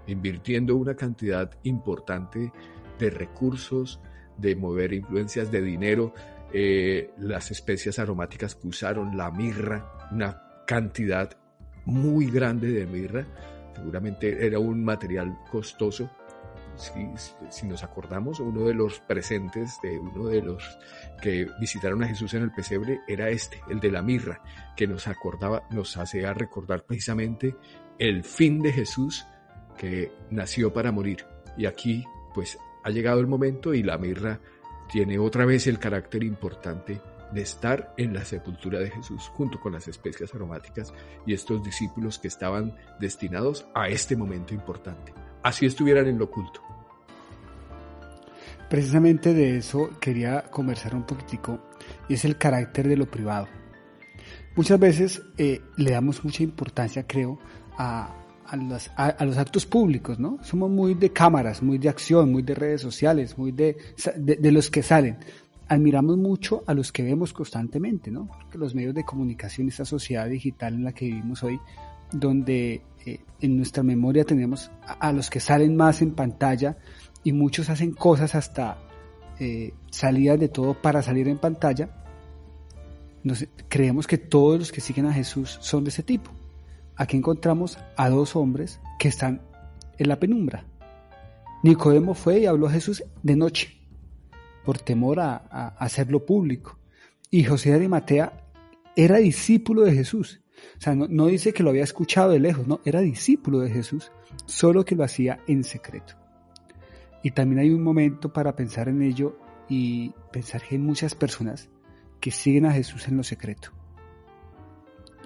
invirtiendo 0.08 0.76
una 0.76 0.94
cantidad 0.94 1.50
importante 1.62 2.52
de 2.98 3.10
recursos, 3.10 4.00
de 4.36 4.56
mover 4.56 4.92
influencias 4.92 5.50
de 5.50 5.62
dinero, 5.62 6.12
eh, 6.52 7.10
las 7.18 7.50
especias 7.50 7.98
aromáticas 7.98 8.54
que 8.54 8.68
usaron, 8.68 9.16
la 9.16 9.30
mirra, 9.30 10.08
una 10.10 10.42
cantidad 10.66 11.30
muy 11.84 12.30
grande 12.30 12.72
de 12.72 12.86
mirra, 12.86 13.26
seguramente 13.74 14.46
era 14.46 14.58
un 14.58 14.84
material 14.84 15.38
costoso. 15.50 16.10
Si, 17.50 17.66
nos 17.66 17.82
acordamos, 17.82 18.38
uno 18.38 18.64
de 18.64 18.74
los 18.74 19.00
presentes 19.00 19.78
de 19.82 19.98
uno 19.98 20.28
de 20.28 20.40
los 20.40 20.78
que 21.20 21.48
visitaron 21.58 22.04
a 22.04 22.06
Jesús 22.06 22.34
en 22.34 22.44
el 22.44 22.52
pesebre 22.52 23.00
era 23.08 23.30
este, 23.30 23.60
el 23.68 23.80
de 23.80 23.90
la 23.90 24.00
mirra, 24.00 24.40
que 24.76 24.86
nos 24.86 25.08
acordaba, 25.08 25.64
nos 25.70 25.96
hacía 25.96 26.32
recordar 26.34 26.84
precisamente 26.84 27.56
el 27.98 28.22
fin 28.22 28.62
de 28.62 28.72
Jesús 28.72 29.26
que 29.78 30.12
nació 30.30 30.72
para 30.72 30.92
morir. 30.92 31.24
Y 31.56 31.64
aquí, 31.64 32.04
pues, 32.34 32.58
ha 32.84 32.90
llegado 32.90 33.20
el 33.20 33.26
momento 33.26 33.72
y 33.72 33.82
la 33.82 33.96
mirra 33.96 34.40
tiene 34.90 35.18
otra 35.18 35.46
vez 35.46 35.66
el 35.66 35.78
carácter 35.78 36.24
importante 36.24 37.00
de 37.32 37.42
estar 37.42 37.92
en 37.96 38.14
la 38.14 38.24
sepultura 38.24 38.78
de 38.78 38.90
Jesús 38.90 39.28
junto 39.34 39.60
con 39.60 39.72
las 39.72 39.86
especias 39.86 40.34
aromáticas 40.34 40.92
y 41.26 41.34
estos 41.34 41.62
discípulos 41.62 42.18
que 42.18 42.28
estaban 42.28 42.74
destinados 42.98 43.66
a 43.74 43.88
este 43.88 44.16
momento 44.16 44.54
importante. 44.54 45.12
Así 45.42 45.66
estuvieran 45.66 46.06
en 46.06 46.18
lo 46.18 46.24
oculto. 46.24 46.62
Precisamente 48.70 49.32
de 49.32 49.58
eso 49.58 49.90
quería 50.00 50.42
conversar 50.42 50.94
un 50.94 51.04
poquitico 51.04 51.60
y 52.08 52.14
es 52.14 52.24
el 52.24 52.36
carácter 52.36 52.88
de 52.88 52.96
lo 52.96 53.06
privado. 53.06 53.48
Muchas 54.56 54.78
veces 54.78 55.22
eh, 55.38 55.62
le 55.76 55.92
damos 55.92 56.24
mucha 56.24 56.42
importancia, 56.42 57.06
creo, 57.06 57.38
a, 57.78 58.14
a, 58.48 58.56
los, 58.56 58.90
a, 58.96 59.24
los, 59.24 59.36
actos 59.36 59.66
públicos, 59.66 60.18
¿no? 60.18 60.38
Somos 60.42 60.70
muy 60.70 60.94
de 60.94 61.10
cámaras, 61.10 61.62
muy 61.62 61.78
de 61.78 61.88
acción, 61.88 62.32
muy 62.32 62.42
de 62.42 62.54
redes 62.54 62.80
sociales, 62.80 63.36
muy 63.36 63.52
de, 63.52 63.76
de, 64.16 64.52
los 64.52 64.70
que 64.70 64.82
salen. 64.82 65.18
Admiramos 65.68 66.16
mucho 66.16 66.64
a 66.66 66.74
los 66.74 66.90
que 66.90 67.02
vemos 67.02 67.32
constantemente, 67.32 68.10
¿no? 68.10 68.26
Porque 68.26 68.58
los 68.58 68.74
medios 68.74 68.94
de 68.94 69.04
comunicación, 69.04 69.68
esta 69.68 69.84
sociedad 69.84 70.28
digital 70.28 70.74
en 70.74 70.84
la 70.84 70.92
que 70.92 71.06
vivimos 71.06 71.42
hoy, 71.42 71.60
donde 72.10 72.82
eh, 73.04 73.20
en 73.40 73.56
nuestra 73.56 73.82
memoria 73.82 74.24
tenemos 74.24 74.70
a, 74.80 75.12
los 75.12 75.28
que 75.28 75.40
salen 75.40 75.76
más 75.76 76.00
en 76.00 76.12
pantalla 76.12 76.78
y 77.22 77.32
muchos 77.32 77.68
hacen 77.68 77.92
cosas 77.92 78.34
hasta 78.34 78.78
eh, 79.38 79.74
salidas 79.90 80.40
de 80.40 80.48
todo 80.48 80.74
para 80.74 81.02
salir 81.02 81.28
en 81.28 81.38
pantalla, 81.38 81.90
creemos 83.68 84.06
que 84.06 84.18
todos 84.18 84.58
los 84.58 84.72
que 84.72 84.80
siguen 84.80 85.06
a 85.06 85.12
Jesús 85.12 85.58
son 85.60 85.84
de 85.84 85.90
ese 85.90 86.02
tipo. 86.02 86.30
Aquí 86.98 87.16
encontramos 87.16 87.78
a 87.96 88.10
dos 88.10 88.34
hombres 88.34 88.80
que 88.98 89.06
están 89.06 89.40
en 89.98 90.08
la 90.08 90.18
penumbra. 90.18 90.66
Nicodemo 91.62 92.12
fue 92.14 92.40
y 92.40 92.46
habló 92.46 92.66
a 92.66 92.72
Jesús 92.72 93.04
de 93.22 93.36
noche, 93.36 93.80
por 94.64 94.78
temor 94.78 95.20
a, 95.20 95.36
hacerlo 95.78 96.26
público. 96.26 96.76
Y 97.30 97.44
José 97.44 97.70
de 97.70 97.76
Arimatea 97.76 98.50
era 98.96 99.18
discípulo 99.18 99.82
de 99.82 99.92
Jesús. 99.92 100.42
O 100.76 100.80
sea, 100.80 100.96
no, 100.96 101.26
dice 101.26 101.52
que 101.52 101.62
lo 101.62 101.70
había 101.70 101.84
escuchado 101.84 102.32
de 102.32 102.40
lejos, 102.40 102.66
no, 102.66 102.80
era 102.84 103.00
discípulo 103.00 103.60
de 103.60 103.70
Jesús, 103.70 104.10
solo 104.46 104.84
que 104.84 104.96
lo 104.96 105.04
hacía 105.04 105.38
en 105.46 105.62
secreto. 105.62 106.14
Y 107.22 107.30
también 107.30 107.60
hay 107.60 107.70
un 107.70 107.82
momento 107.82 108.32
para 108.32 108.56
pensar 108.56 108.88
en 108.88 109.02
ello 109.02 109.38
y 109.68 110.12
pensar 110.32 110.62
que 110.62 110.74
hay 110.74 110.80
muchas 110.80 111.14
personas 111.14 111.68
que 112.18 112.32
siguen 112.32 112.66
a 112.66 112.72
Jesús 112.72 113.06
en 113.06 113.16
lo 113.16 113.22
secreto 113.22 113.77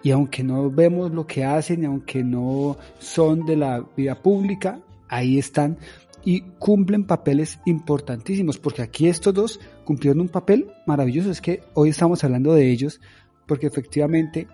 y 0.03 0.11
aunque 0.11 0.43
no 0.43 0.71
vemos 0.71 1.13
lo 1.13 1.27
que 1.27 1.45
hacen, 1.45 1.85
aunque 1.85 2.25
no 2.25 2.77
son 2.99 3.47
de 3.47 3.57
la 3.57 3.87
vida 3.97 4.21
pública, 4.21 4.81
ahí 5.09 5.39
están 5.39 5.79
y 6.25 6.43
cumplen 6.59 7.05
papeles 7.05 7.61
importantísimos, 7.67 8.59
porque 8.59 8.83
aquí 8.83 9.09
estos 9.09 9.35
dos 9.35 9.61
cumplieron 9.85 10.21
un 10.21 10.29
papel 10.29 10.69
maravilloso, 10.87 11.31
es 11.31 11.41
que 11.41 11.63
hoy 11.75 11.91
estamos 11.91 12.23
hablando 12.25 12.55
de 12.55 12.71
ellos, 12.71 13.01
porque 13.47 13.67
efectivamente 13.67 14.47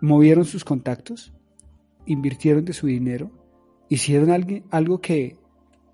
movieron 0.00 0.44
sus 0.44 0.64
contactos, 0.64 1.32
invirtieron 2.06 2.64
de 2.64 2.72
su 2.72 2.86
dinero, 2.86 3.30
hicieron 3.88 4.30
algo, 4.70 5.00
que 5.00 5.36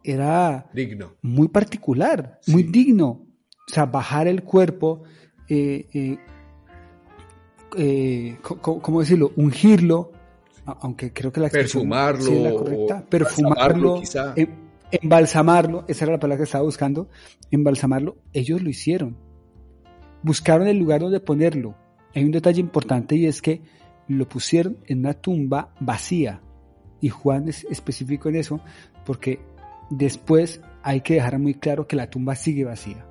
era 0.03 0.71
digno. 0.75 1.15
muy 1.23 1.49
particular, 1.49 2.41
muy 2.47 2.63
digno, 2.63 3.07
o 3.09 3.73
sea, 3.73 3.87
bajar 3.87 4.29
el 4.29 4.43
cuerpo, 4.43 5.03
eh, 5.49 5.87
eh, 5.95 6.19
eh, 7.77 8.37
¿cómo 8.43 9.01
decirlo? 9.01 9.33
Ungirlo, 9.37 10.13
aunque 10.65 11.13
creo 11.13 11.33
que 11.33 11.41
la 11.41 11.49
perfumarlo, 11.49 12.33
es 12.33 12.43
la 12.43 12.53
correcta, 12.53 13.05
perfumarlo, 13.09 14.03
em, 14.37 14.49
embalsamarlo, 14.91 15.85
esa 15.89 16.05
era 16.05 16.15
la 16.15 16.21
palabra 16.21 16.39
que 16.39 16.45
estaba 16.45 16.65
buscando, 16.65 17.09
embalsamarlo, 17.51 18.17
ellos 18.33 18.63
lo 18.63 18.71
hicieron. 18.71 19.17
Buscaron 20.23 20.67
el 20.69 20.79
lugar 20.79 21.01
donde 21.01 21.21
ponerlo. 21.21 21.75
Hay 22.15 22.25
un 22.25 22.31
detalle 22.31 22.61
importante 22.61 23.17
y 23.17 23.27
es 23.27 23.43
que 23.43 23.61
lo 24.09 24.29
pusieron 24.29 24.79
en 24.87 25.01
una 25.01 25.15
tumba 25.15 25.75
vacía. 25.81 26.41
Y 27.01 27.11
Juan 27.11 27.49
es 27.49 27.65
específico 27.71 28.29
en 28.29 28.37
eso 28.37 28.61
porque 29.05 29.41
después 29.91 30.63
hay 30.83 31.03
que 31.03 31.15
dejar 31.15 31.39
muy 31.39 31.55
claro 31.55 31.87
que 31.87 31.97
la 31.97 32.09
tumba 32.09 32.35
sigue 32.35 32.65
vacía. 32.65 33.05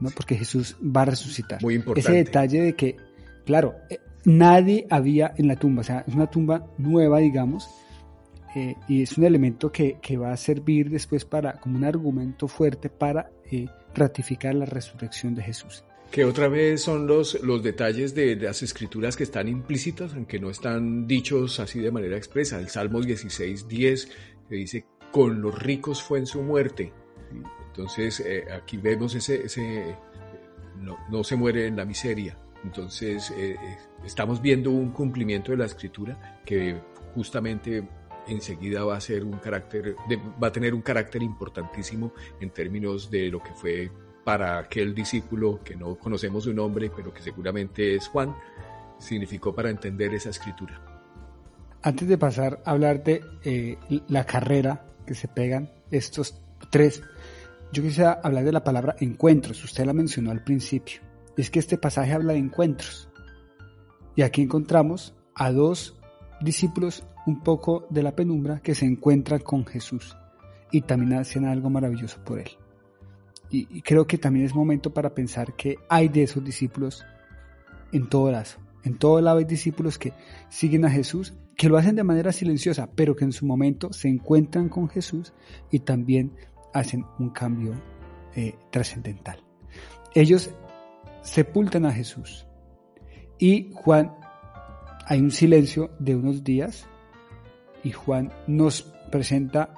¿no? 0.00 0.10
Porque 0.10 0.36
Jesús 0.36 0.76
va 0.84 1.02
a 1.02 1.06
resucitar. 1.06 1.62
Muy 1.62 1.74
importante. 1.74 2.10
Ese 2.10 2.24
detalle 2.24 2.62
de 2.62 2.74
que 2.74 2.96
Claro, 3.44 3.76
eh, 3.88 3.98
nadie 4.24 4.86
había 4.90 5.34
en 5.36 5.48
la 5.48 5.56
tumba, 5.56 5.80
o 5.80 5.84
sea, 5.84 6.04
es 6.06 6.14
una 6.14 6.30
tumba 6.30 6.66
nueva, 6.78 7.18
digamos, 7.18 7.68
eh, 8.54 8.74
y 8.88 9.02
es 9.02 9.16
un 9.16 9.24
elemento 9.24 9.70
que, 9.70 9.98
va 10.16 10.32
a 10.32 10.36
servir 10.36 10.90
después 10.90 11.24
para, 11.24 11.54
como 11.60 11.76
un 11.76 11.84
argumento 11.84 12.48
fuerte 12.48 12.90
para 12.90 13.30
eh, 13.50 13.66
ratificar 13.94 14.54
la 14.54 14.66
resurrección 14.66 15.34
de 15.34 15.42
Jesús. 15.42 15.84
Que 16.10 16.24
otra 16.24 16.48
vez 16.48 16.82
son 16.82 17.06
los, 17.06 17.40
los 17.44 17.62
detalles 17.62 18.14
de, 18.16 18.34
las 18.34 18.62
escrituras 18.62 19.16
que 19.16 19.22
están 19.22 19.46
implícitos, 19.46 20.14
aunque 20.14 20.40
no 20.40 20.50
están 20.50 21.06
dichos 21.06 21.60
así 21.60 21.78
de 21.78 21.92
manera 21.92 22.16
expresa. 22.16 22.58
El 22.58 22.68
Salmo 22.68 23.00
16, 23.00 23.68
10, 23.68 24.08
que 24.48 24.56
dice, 24.56 24.86
con 25.12 25.40
los 25.40 25.56
ricos 25.56 26.02
fue 26.02 26.18
en 26.18 26.26
su 26.26 26.42
muerte. 26.42 26.92
Entonces, 27.68 28.24
aquí 28.52 28.76
vemos 28.76 29.14
ese, 29.14 29.44
ese 29.44 29.94
no, 30.80 30.98
no 31.10 31.22
se 31.22 31.36
muere 31.36 31.68
en 31.68 31.76
la 31.76 31.84
miseria, 31.84 32.36
entonces, 32.64 33.30
eh, 33.30 33.52
eh, 33.52 33.78
estamos 34.04 34.40
viendo 34.40 34.70
un 34.70 34.90
cumplimiento 34.90 35.52
de 35.52 35.58
la 35.58 35.66
escritura 35.66 36.40
que 36.44 36.80
justamente 37.14 37.88
enseguida 38.26 38.84
va 38.84 38.96
a 38.96 39.00
ser 39.00 39.24
un 39.24 39.38
carácter, 39.38 39.96
va 40.42 40.48
a 40.48 40.52
tener 40.52 40.74
un 40.74 40.82
carácter 40.82 41.22
importantísimo 41.22 42.12
en 42.40 42.50
términos 42.50 43.10
de 43.10 43.30
lo 43.30 43.42
que 43.42 43.52
fue 43.54 43.90
para 44.24 44.58
aquel 44.58 44.94
discípulo 44.94 45.60
que 45.64 45.74
no 45.74 45.96
conocemos 45.96 46.44
su 46.44 46.52
nombre, 46.52 46.90
pero 46.94 47.12
que 47.12 47.22
seguramente 47.22 47.94
es 47.94 48.08
Juan, 48.08 48.36
significó 48.98 49.54
para 49.54 49.70
entender 49.70 50.14
esa 50.14 50.30
escritura. 50.30 50.80
Antes 51.82 52.06
de 52.06 52.18
pasar 52.18 52.60
a 52.64 52.72
hablar 52.72 53.02
de 53.02 53.24
eh, 53.42 53.78
la 54.08 54.26
carrera 54.26 54.86
que 55.06 55.14
se 55.14 55.28
pegan 55.28 55.70
estos 55.90 56.38
tres, 56.68 57.02
yo 57.72 57.82
quisiera 57.82 58.20
hablar 58.22 58.44
de 58.44 58.52
la 58.52 58.62
palabra 58.62 58.96
encuentros. 59.00 59.64
Usted 59.64 59.86
la 59.86 59.94
mencionó 59.94 60.30
al 60.30 60.44
principio 60.44 61.09
es 61.40 61.50
que 61.50 61.58
este 61.58 61.78
pasaje 61.78 62.12
habla 62.12 62.32
de 62.32 62.38
encuentros. 62.38 63.08
Y 64.16 64.22
aquí 64.22 64.42
encontramos 64.42 65.14
a 65.34 65.52
dos 65.52 65.98
discípulos 66.40 67.04
un 67.26 67.42
poco 67.42 67.86
de 67.90 68.02
la 68.02 68.16
penumbra 68.16 68.60
que 68.60 68.74
se 68.74 68.86
encuentran 68.86 69.40
con 69.40 69.64
Jesús 69.64 70.16
y 70.70 70.82
también 70.82 71.14
hacen 71.14 71.46
algo 71.46 71.70
maravilloso 71.70 72.22
por 72.24 72.38
él. 72.38 72.50
Y, 73.50 73.82
creo 73.82 74.06
que 74.06 74.18
también 74.18 74.46
es 74.46 74.54
momento 74.54 74.92
para 74.92 75.12
pensar 75.12 75.54
que 75.56 75.76
hay 75.88 76.08
de 76.08 76.22
esos 76.22 76.44
discípulos 76.44 77.04
en 77.92 78.08
todo 78.08 78.30
lado. 78.30 78.50
En 78.84 78.96
todo 78.96 79.20
lado 79.20 79.38
hay 79.38 79.44
discípulos 79.44 79.98
que 79.98 80.12
siguen 80.48 80.84
a 80.84 80.90
Jesús, 80.90 81.34
que 81.56 81.68
lo 81.68 81.76
hacen 81.76 81.96
de 81.96 82.04
manera 82.04 82.32
silenciosa, 82.32 82.88
pero 82.94 83.16
que 83.16 83.24
en 83.24 83.32
su 83.32 83.44
momento 83.44 83.92
se 83.92 84.08
encuentran 84.08 84.68
con 84.68 84.88
Jesús 84.88 85.32
y 85.70 85.80
también 85.80 86.32
hacen 86.72 87.04
un 87.18 87.30
cambio 87.30 87.74
eh, 88.36 88.54
trascendental. 88.70 89.42
Ellos 90.14 90.54
sepultan 91.22 91.86
a 91.86 91.92
Jesús. 91.92 92.46
Y 93.38 93.72
Juan, 93.74 94.14
hay 95.06 95.20
un 95.20 95.30
silencio 95.30 95.90
de 95.98 96.16
unos 96.16 96.44
días 96.44 96.86
y 97.82 97.90
Juan 97.92 98.32
nos 98.46 98.82
presenta 99.10 99.74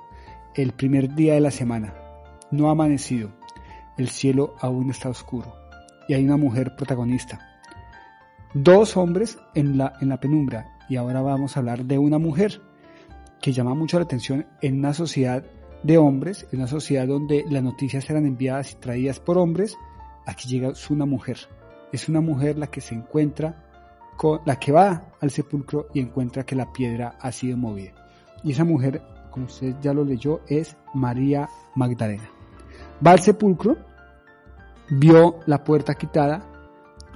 el 0.54 0.72
primer 0.72 1.14
día 1.14 1.34
de 1.34 1.40
la 1.40 1.50
semana. 1.50 1.94
No 2.50 2.68
ha 2.68 2.72
amanecido, 2.72 3.30
el 3.96 4.08
cielo 4.08 4.54
aún 4.60 4.90
está 4.90 5.08
oscuro 5.08 5.54
y 6.08 6.14
hay 6.14 6.24
una 6.24 6.36
mujer 6.36 6.74
protagonista. 6.76 7.40
Dos 8.54 8.96
hombres 8.96 9.38
en 9.54 9.78
la, 9.78 9.94
en 10.00 10.08
la 10.08 10.20
penumbra 10.20 10.76
y 10.88 10.96
ahora 10.96 11.22
vamos 11.22 11.56
a 11.56 11.60
hablar 11.60 11.84
de 11.84 11.98
una 11.98 12.18
mujer 12.18 12.60
que 13.40 13.52
llama 13.52 13.74
mucho 13.74 13.98
la 13.98 14.04
atención 14.04 14.46
en 14.60 14.78
una 14.78 14.92
sociedad 14.92 15.44
de 15.82 15.98
hombres, 15.98 16.46
en 16.52 16.60
una 16.60 16.68
sociedad 16.68 17.06
donde 17.06 17.44
las 17.48 17.62
noticias 17.62 18.08
eran 18.10 18.26
enviadas 18.26 18.72
y 18.72 18.76
traídas 18.76 19.20
por 19.20 19.38
hombres, 19.38 19.76
aquí 20.26 20.48
llega 20.48 20.72
una 20.90 21.06
mujer. 21.06 21.38
Es 21.92 22.08
una 22.08 22.20
mujer 22.20 22.58
la 22.58 22.68
que 22.68 22.80
se 22.80 22.94
encuentra 22.94 23.68
con 24.16 24.40
la 24.44 24.56
que 24.56 24.72
va 24.72 25.12
al 25.20 25.30
sepulcro 25.30 25.88
y 25.94 26.00
encuentra 26.00 26.44
que 26.44 26.56
la 26.56 26.72
piedra 26.72 27.16
ha 27.20 27.32
sido 27.32 27.56
movida. 27.56 27.92
Y 28.44 28.52
esa 28.52 28.64
mujer, 28.64 29.02
como 29.30 29.46
usted 29.46 29.74
ya 29.80 29.92
lo 29.92 30.04
leyó, 30.04 30.40
es 30.48 30.76
María 30.94 31.48
Magdalena. 31.74 32.28
Va 33.04 33.12
al 33.12 33.20
sepulcro, 33.20 33.76
vio 34.90 35.40
la 35.46 35.64
puerta 35.64 35.94
quitada 35.94 36.44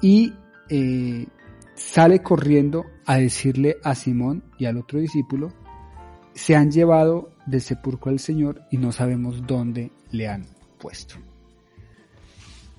y 0.00 0.32
eh, 0.68 1.26
sale 1.74 2.22
corriendo 2.22 2.84
a 3.04 3.16
decirle 3.16 3.76
a 3.82 3.94
Simón 3.94 4.42
y 4.58 4.66
al 4.66 4.78
otro 4.78 4.98
discípulo, 4.98 5.52
se 6.34 6.56
han 6.56 6.70
llevado 6.70 7.30
del 7.46 7.60
sepulcro 7.60 8.10
al 8.10 8.18
Señor 8.18 8.62
y 8.70 8.78
no 8.78 8.92
sabemos 8.92 9.46
dónde 9.46 9.92
le 10.10 10.28
han 10.28 10.46
puesto. 10.78 11.16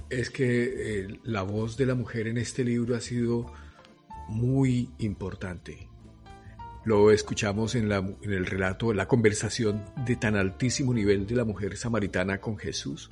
Es 0.09 0.29
que 0.29 1.01
eh, 1.01 1.19
la 1.23 1.41
voz 1.41 1.75
de 1.77 1.85
la 1.85 1.95
mujer 1.95 2.27
en 2.27 2.37
este 2.37 2.63
libro 2.63 2.95
ha 2.95 3.01
sido 3.01 3.51
muy 4.29 4.89
importante. 4.99 5.87
Lo 6.85 7.11
escuchamos 7.11 7.75
en, 7.75 7.89
la, 7.89 7.97
el 8.21 8.45
relato, 8.45 8.93
la 8.93 9.07
conversación 9.07 9.83
de 10.05 10.15
tan 10.15 10.37
altísimo 10.37 10.93
nivel 10.93 11.27
de 11.27 11.35
la 11.35 11.43
mujer 11.43 11.75
samaritana 11.75 12.39
con 12.39 12.57
Jesús. 12.57 13.09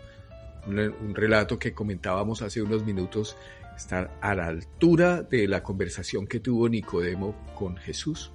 Un, 0.65 1.13
relato 1.13 1.59
que 1.59 1.73
comentábamos 1.73 2.41
hace 2.41 2.61
unos 2.61 2.85
minutos 2.85 3.35
está 3.75 4.17
a 4.21 4.33
la 4.33 4.47
altura 4.47 5.21
de 5.21 5.47
la 5.47 5.61
conversación 5.61 6.25
que 6.25 6.39
tuvo 6.39 6.69
Nicodemo 6.69 7.35
con 7.53 7.75
Jesús. 7.75 8.31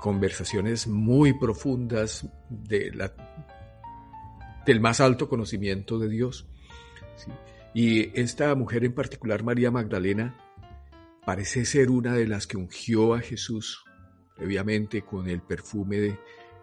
Conversaciones 0.00 0.88
muy 0.88 1.32
profundas 1.32 2.26
del 2.48 3.10
más 4.80 5.00
alto 5.00 5.28
conocimiento 5.28 6.00
de 6.00 6.08
Dios. 6.08 6.49
Y 7.74 8.18
esta 8.20 8.54
mujer 8.54 8.84
en 8.84 8.94
particular, 8.94 9.42
María 9.44 9.70
Magdalena, 9.70 10.36
parece 11.24 11.64
ser 11.64 11.90
una 11.90 12.14
de 12.14 12.26
las 12.26 12.46
que 12.46 12.56
ungió 12.56 13.14
a 13.14 13.20
Jesús 13.20 13.84
previamente 14.36 15.02
con 15.02 15.28
el 15.28 15.42
perfume 15.42 16.16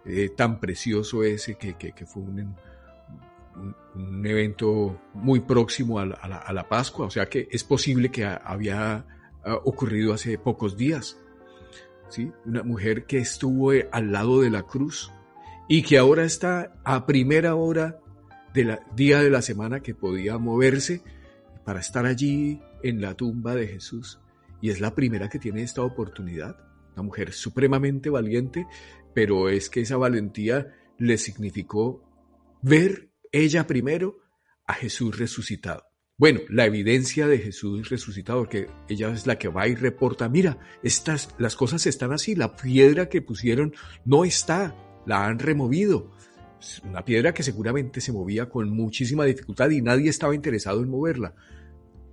de, 0.04 0.28
tan 0.30 0.58
precioso 0.58 1.22
ese 1.22 1.56
que, 1.56 1.74
que, 1.74 2.06
fue 2.06 2.22
un, 2.22 2.56
un, 3.94 4.26
evento 4.26 5.00
muy 5.14 5.40
próximo 5.40 5.98
a 6.00 6.06
la, 6.06 6.16
a 6.16 6.52
la, 6.52 6.68
Pascua, 6.68 7.06
o 7.06 7.10
sea 7.10 7.28
que 7.28 7.48
es 7.50 7.62
posible 7.62 8.10
que 8.10 8.24
había 8.24 9.06
ocurrido 9.64 10.12
hace 10.12 10.38
pocos 10.38 10.76
días. 10.76 11.18
¿sí? 12.08 12.32
Una 12.44 12.62
mujer 12.62 13.04
que 13.06 13.18
estuvo 13.18 13.70
al 13.92 14.12
lado 14.12 14.40
de 14.40 14.50
la 14.50 14.62
cruz 14.62 15.12
y 15.68 15.82
que 15.82 15.98
ahora 15.98 16.24
está 16.24 16.72
a 16.84 17.06
primera 17.06 17.54
hora 17.54 18.00
del 18.54 18.78
día 18.96 19.20
de 19.20 19.30
la 19.30 19.42
semana 19.42 19.80
que 19.80 19.94
podía 19.94 20.38
moverse 20.38 21.02
para 21.64 21.80
estar 21.80 22.06
allí 22.06 22.60
en 22.82 23.00
la 23.00 23.14
tumba 23.14 23.54
de 23.54 23.66
Jesús. 23.66 24.20
Y 24.60 24.70
es 24.70 24.80
la 24.80 24.94
primera 24.94 25.28
que 25.28 25.38
tiene 25.38 25.62
esta 25.62 25.82
oportunidad. 25.82 26.56
Una 26.94 27.02
mujer 27.02 27.32
supremamente 27.32 28.10
valiente, 28.10 28.66
pero 29.14 29.48
es 29.48 29.70
que 29.70 29.82
esa 29.82 29.96
valentía 29.96 30.74
le 30.98 31.18
significó 31.18 32.04
ver 32.62 33.10
ella 33.32 33.66
primero 33.66 34.18
a 34.66 34.74
Jesús 34.74 35.18
resucitado. 35.18 35.84
Bueno, 36.16 36.40
la 36.48 36.66
evidencia 36.66 37.28
de 37.28 37.38
Jesús 37.38 37.90
resucitado, 37.90 38.40
porque 38.40 38.66
ella 38.88 39.08
es 39.10 39.28
la 39.28 39.38
que 39.38 39.46
va 39.46 39.68
y 39.68 39.76
reporta, 39.76 40.28
mira, 40.28 40.58
estas, 40.82 41.28
las 41.38 41.54
cosas 41.54 41.86
están 41.86 42.12
así, 42.12 42.34
la 42.34 42.56
piedra 42.56 43.08
que 43.08 43.22
pusieron 43.22 43.72
no 44.04 44.24
está, 44.24 44.74
la 45.06 45.26
han 45.26 45.38
removido. 45.38 46.10
Una 46.84 47.04
piedra 47.04 47.32
que 47.32 47.42
seguramente 47.42 48.00
se 48.00 48.12
movía 48.12 48.48
con 48.48 48.70
muchísima 48.70 49.24
dificultad 49.24 49.70
y 49.70 49.80
nadie 49.80 50.10
estaba 50.10 50.34
interesado 50.34 50.82
en 50.82 50.90
moverla. 50.90 51.34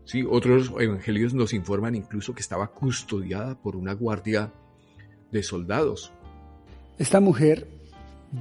Sí, 0.05 0.23
otros 0.29 0.71
evangelios 0.79 1.33
nos 1.33 1.53
informan 1.53 1.95
incluso 1.95 2.35
que 2.35 2.41
estaba 2.41 2.67
custodiada 2.67 3.59
por 3.59 3.75
una 3.75 3.93
guardia 3.93 4.53
de 5.31 5.41
soldados. 5.41 6.11
Esta 6.99 7.19
mujer 7.19 7.67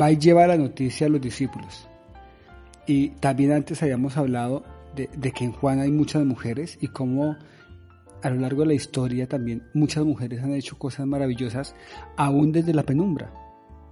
va 0.01 0.13
y 0.13 0.19
lleva 0.19 0.47
la 0.47 0.59
noticia 0.59 1.07
a 1.07 1.11
los 1.11 1.21
discípulos. 1.21 1.89
Y 2.87 3.11
también 3.21 3.53
antes 3.53 3.83
habíamos 3.83 4.19
hablado 4.19 4.63
de, 4.95 5.09
de, 5.17 5.33
que 5.33 5.45
en 5.45 5.53
Juan 5.53 5.81
hay 5.81 5.91
muchas 5.91 6.25
mujeres 6.25 6.77
y 6.83 6.89
cómo 6.89 7.37
a 8.23 8.31
lo 8.31 8.41
largo 8.41 8.61
de 8.61 8.69
la 8.69 8.75
historia 8.75 9.27
también 9.27 9.63
muchas 9.73 10.05
mujeres 10.05 10.43
han 10.43 10.53
hecho 10.53 10.79
cosas 10.79 11.07
maravillosas 11.07 11.75
aún 12.17 12.53
desde 12.53 12.75
la 12.75 12.83
penumbra. 12.83 13.33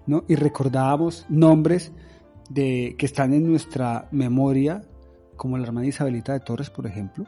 ¿No? 0.07 0.25
Y 0.29 0.35
recordábamos 0.35 1.27
nombres 1.29 1.93
de, 2.49 2.95
que 2.99 3.07
están 3.07 3.33
en 3.33 3.49
nuestra 3.49 4.09
memoria, 4.11 4.83
como 5.37 5.59
la 5.59 5.65
hermana 5.65 5.87
Isabelita 5.87 6.33
de 6.33 6.41
Torres, 6.41 6.71
por 6.71 6.87
ejemplo, 6.87 7.27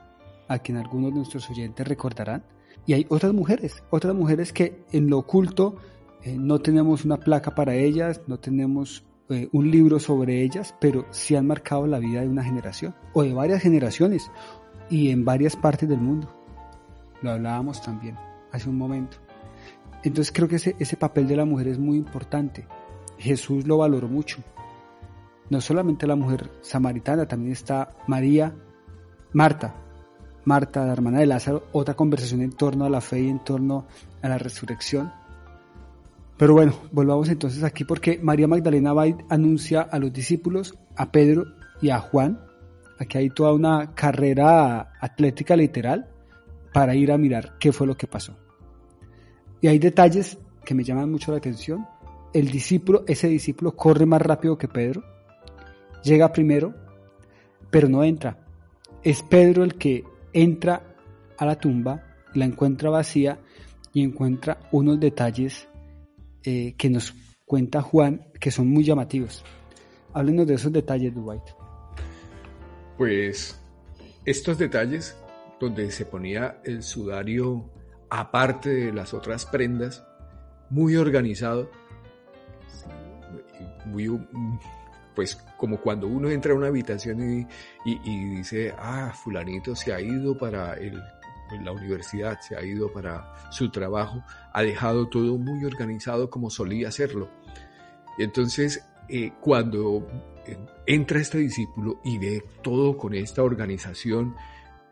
a 0.49 0.59
quien 0.59 0.79
algunos 0.79 1.11
de 1.11 1.17
nuestros 1.19 1.49
oyentes 1.51 1.87
recordarán. 1.87 2.45
Y 2.87 2.93
hay 2.93 3.07
otras 3.09 3.33
mujeres, 3.33 3.83
otras 3.91 4.15
mujeres 4.15 4.53
que 4.53 4.85
en 4.93 5.09
lo 5.09 5.19
oculto 5.19 5.77
eh, 6.23 6.37
no 6.39 6.61
tenemos 6.61 7.05
una 7.05 7.17
placa 7.19 7.55
para 7.55 7.75
ellas, 7.75 8.21
no 8.27 8.39
tenemos 8.39 9.05
eh, 9.31 9.49
un 9.53 9.71
libro 9.71 9.99
sobre 9.99 10.43
ellas, 10.43 10.75
pero 10.81 11.07
sí 11.11 11.35
han 11.35 11.47
marcado 11.47 11.87
la 11.87 11.99
vida 11.99 12.21
de 12.21 12.29
una 12.29 12.45
generación 12.45 12.95
o 13.15 13.23
de 13.23 13.33
varias 13.33 13.63
generaciones 13.63 14.31
y 14.91 15.11
en 15.11 15.25
varias 15.25 15.57
partes 15.57 15.89
del 15.89 16.01
mundo. 16.01 16.29
Lo 17.23 17.31
hablábamos 17.31 17.81
también 17.81 18.17
hace 18.53 18.69
un 18.69 18.77
momento. 18.77 19.24
Entonces 20.05 20.33
creo 20.33 20.49
que 20.49 20.57
ese, 20.57 20.77
ese 20.79 20.97
papel 20.97 21.27
de 21.27 21.37
la 21.37 21.45
mujer 21.45 21.69
es 21.69 21.79
muy 21.79 21.97
importante. 21.97 22.67
Jesús 23.19 23.67
lo 23.67 23.79
valoró 23.79 24.07
mucho. 24.07 24.43
No 25.51 25.61
solamente 25.61 26.07
la 26.07 26.17
mujer 26.17 26.51
samaritana, 26.61 27.27
también 27.27 27.53
está 27.53 27.91
María, 28.07 28.55
Marta, 29.33 29.75
Marta, 30.45 30.85
la 30.85 30.93
hermana 30.93 31.21
de 31.21 31.27
Lázaro, 31.27 31.65
otra 31.73 31.95
conversación 31.95 32.43
en 32.43 32.53
torno 32.53 32.85
a 32.85 32.91
la 32.91 33.01
fe 33.01 33.23
y 33.23 33.29
en 33.29 33.43
torno 33.43 33.87
a 34.23 34.29
la 34.29 34.39
resurrección. 34.39 35.11
Pero 36.37 36.55
bueno, 36.55 36.75
volvamos 36.93 37.29
entonces 37.29 37.63
aquí 37.63 37.85
porque 37.85 38.19
María 38.23 38.49
Magdalena 38.49 38.93
va 38.93 39.07
y 39.07 39.17
anuncia 39.29 39.83
a 39.83 39.99
los 39.99 40.13
discípulos, 40.13 40.75
a 40.97 41.11
Pedro 41.11 41.45
y 41.81 41.91
a 41.91 41.99
Juan. 41.99 42.41
Aquí 42.99 43.19
hay 43.19 43.31
toda 43.31 43.53
una 43.53 43.95
carrera 43.95 44.93
atlética 45.01 45.57
literal 45.57 46.09
para 46.73 46.95
ir 46.95 47.13
a 47.13 47.19
mirar 47.19 47.55
qué 47.59 47.73
fue 47.73 47.87
lo 47.87 47.97
que 47.97 48.07
pasó. 48.07 48.37
Y 49.65 49.67
hay 49.67 49.79
detalles 49.79 50.37
que 50.63 50.75
me 50.75 50.85
llaman 50.85 51.11
mucho 51.11 51.33
la 51.33 51.39
atención. 51.39 51.87
El 52.35 52.51
discípulo, 52.51 53.03
ese 53.09 53.29
discípulo 53.29 53.75
corre 53.75 54.05
más 54.05 54.21
rápido 54.21 54.59
que 54.59 54.69
Pedro, 54.69 55.03
llega 56.03 56.35
primero, 56.35 56.75
pero 57.71 57.89
no 57.89 58.05
entra. 58.05 58.47
Es 59.03 59.23
Pedro 59.23 59.65
el 59.65 59.77
que 59.77 60.05
entra 60.35 60.83
a 61.39 61.47
la 61.47 61.59
tumba, 61.59 62.05
la 62.35 62.45
encuentra 62.45 62.91
vacía 62.91 63.39
y 63.95 64.03
encuentra 64.03 64.59
unos 64.71 65.01
detalles 65.01 65.67
eh, 66.43 66.75
que 66.77 66.91
nos 66.91 67.15
cuenta 67.47 67.81
Juan 67.81 68.21
que 68.39 68.51
son 68.51 68.69
muy 68.69 68.85
llamativos. 68.85 69.43
Háblenos 70.13 70.47
de 70.47 70.55
esos 70.57 70.75
detalles, 70.75 71.15
Dwight. 71.15 71.45
Pues 72.99 73.59
estos 74.27 74.59
detalles 74.59 75.17
donde 75.59 75.91
se 75.91 76.05
ponía 76.05 76.61
el 76.65 76.83
sudario 76.83 77.71
aparte 78.21 78.71
de 78.71 78.93
las 78.93 79.13
otras 79.13 79.45
prendas, 79.45 80.05
muy 80.71 80.95
organizado, 80.97 81.69
muy 83.87 84.09
pues 85.17 85.37
como 85.57 85.81
cuando 85.81 86.07
uno 86.07 86.29
entra 86.29 86.53
a 86.53 86.57
una 86.57 86.69
habitación 86.69 87.47
y, 87.85 88.37
dice, 88.37 88.73
ah, 88.79 89.13
fulanito 89.15 89.75
se 89.75 89.93
ha 89.93 90.01
ido 90.01 90.37
para 90.37 90.75
el, 90.75 91.01
la 91.63 91.73
universidad, 91.73 92.39
se 92.41 92.57
ha 92.57 92.65
ido 92.65 92.93
para 92.93 93.51
su 93.51 93.71
trabajo, 93.71 94.23
ha 94.53 94.63
dejado 94.63 95.09
todo 95.09 95.37
muy 95.37 95.65
organizado 95.65 96.31
como 96.31 96.51
solía 96.51 96.89
hacerlo. 96.89 97.29
Y 98.19 98.23
entonces, 98.23 98.85
eh, 99.09 99.33
cuando 99.41 100.07
eh, 100.47 100.57
entra 100.87 101.21
este 101.21 101.39
discípulo 101.39 102.01
y 102.05 102.19
ve 102.19 102.45
todo 102.63 102.97
con 102.97 103.15
esta 103.15 103.43
organización 103.43 104.37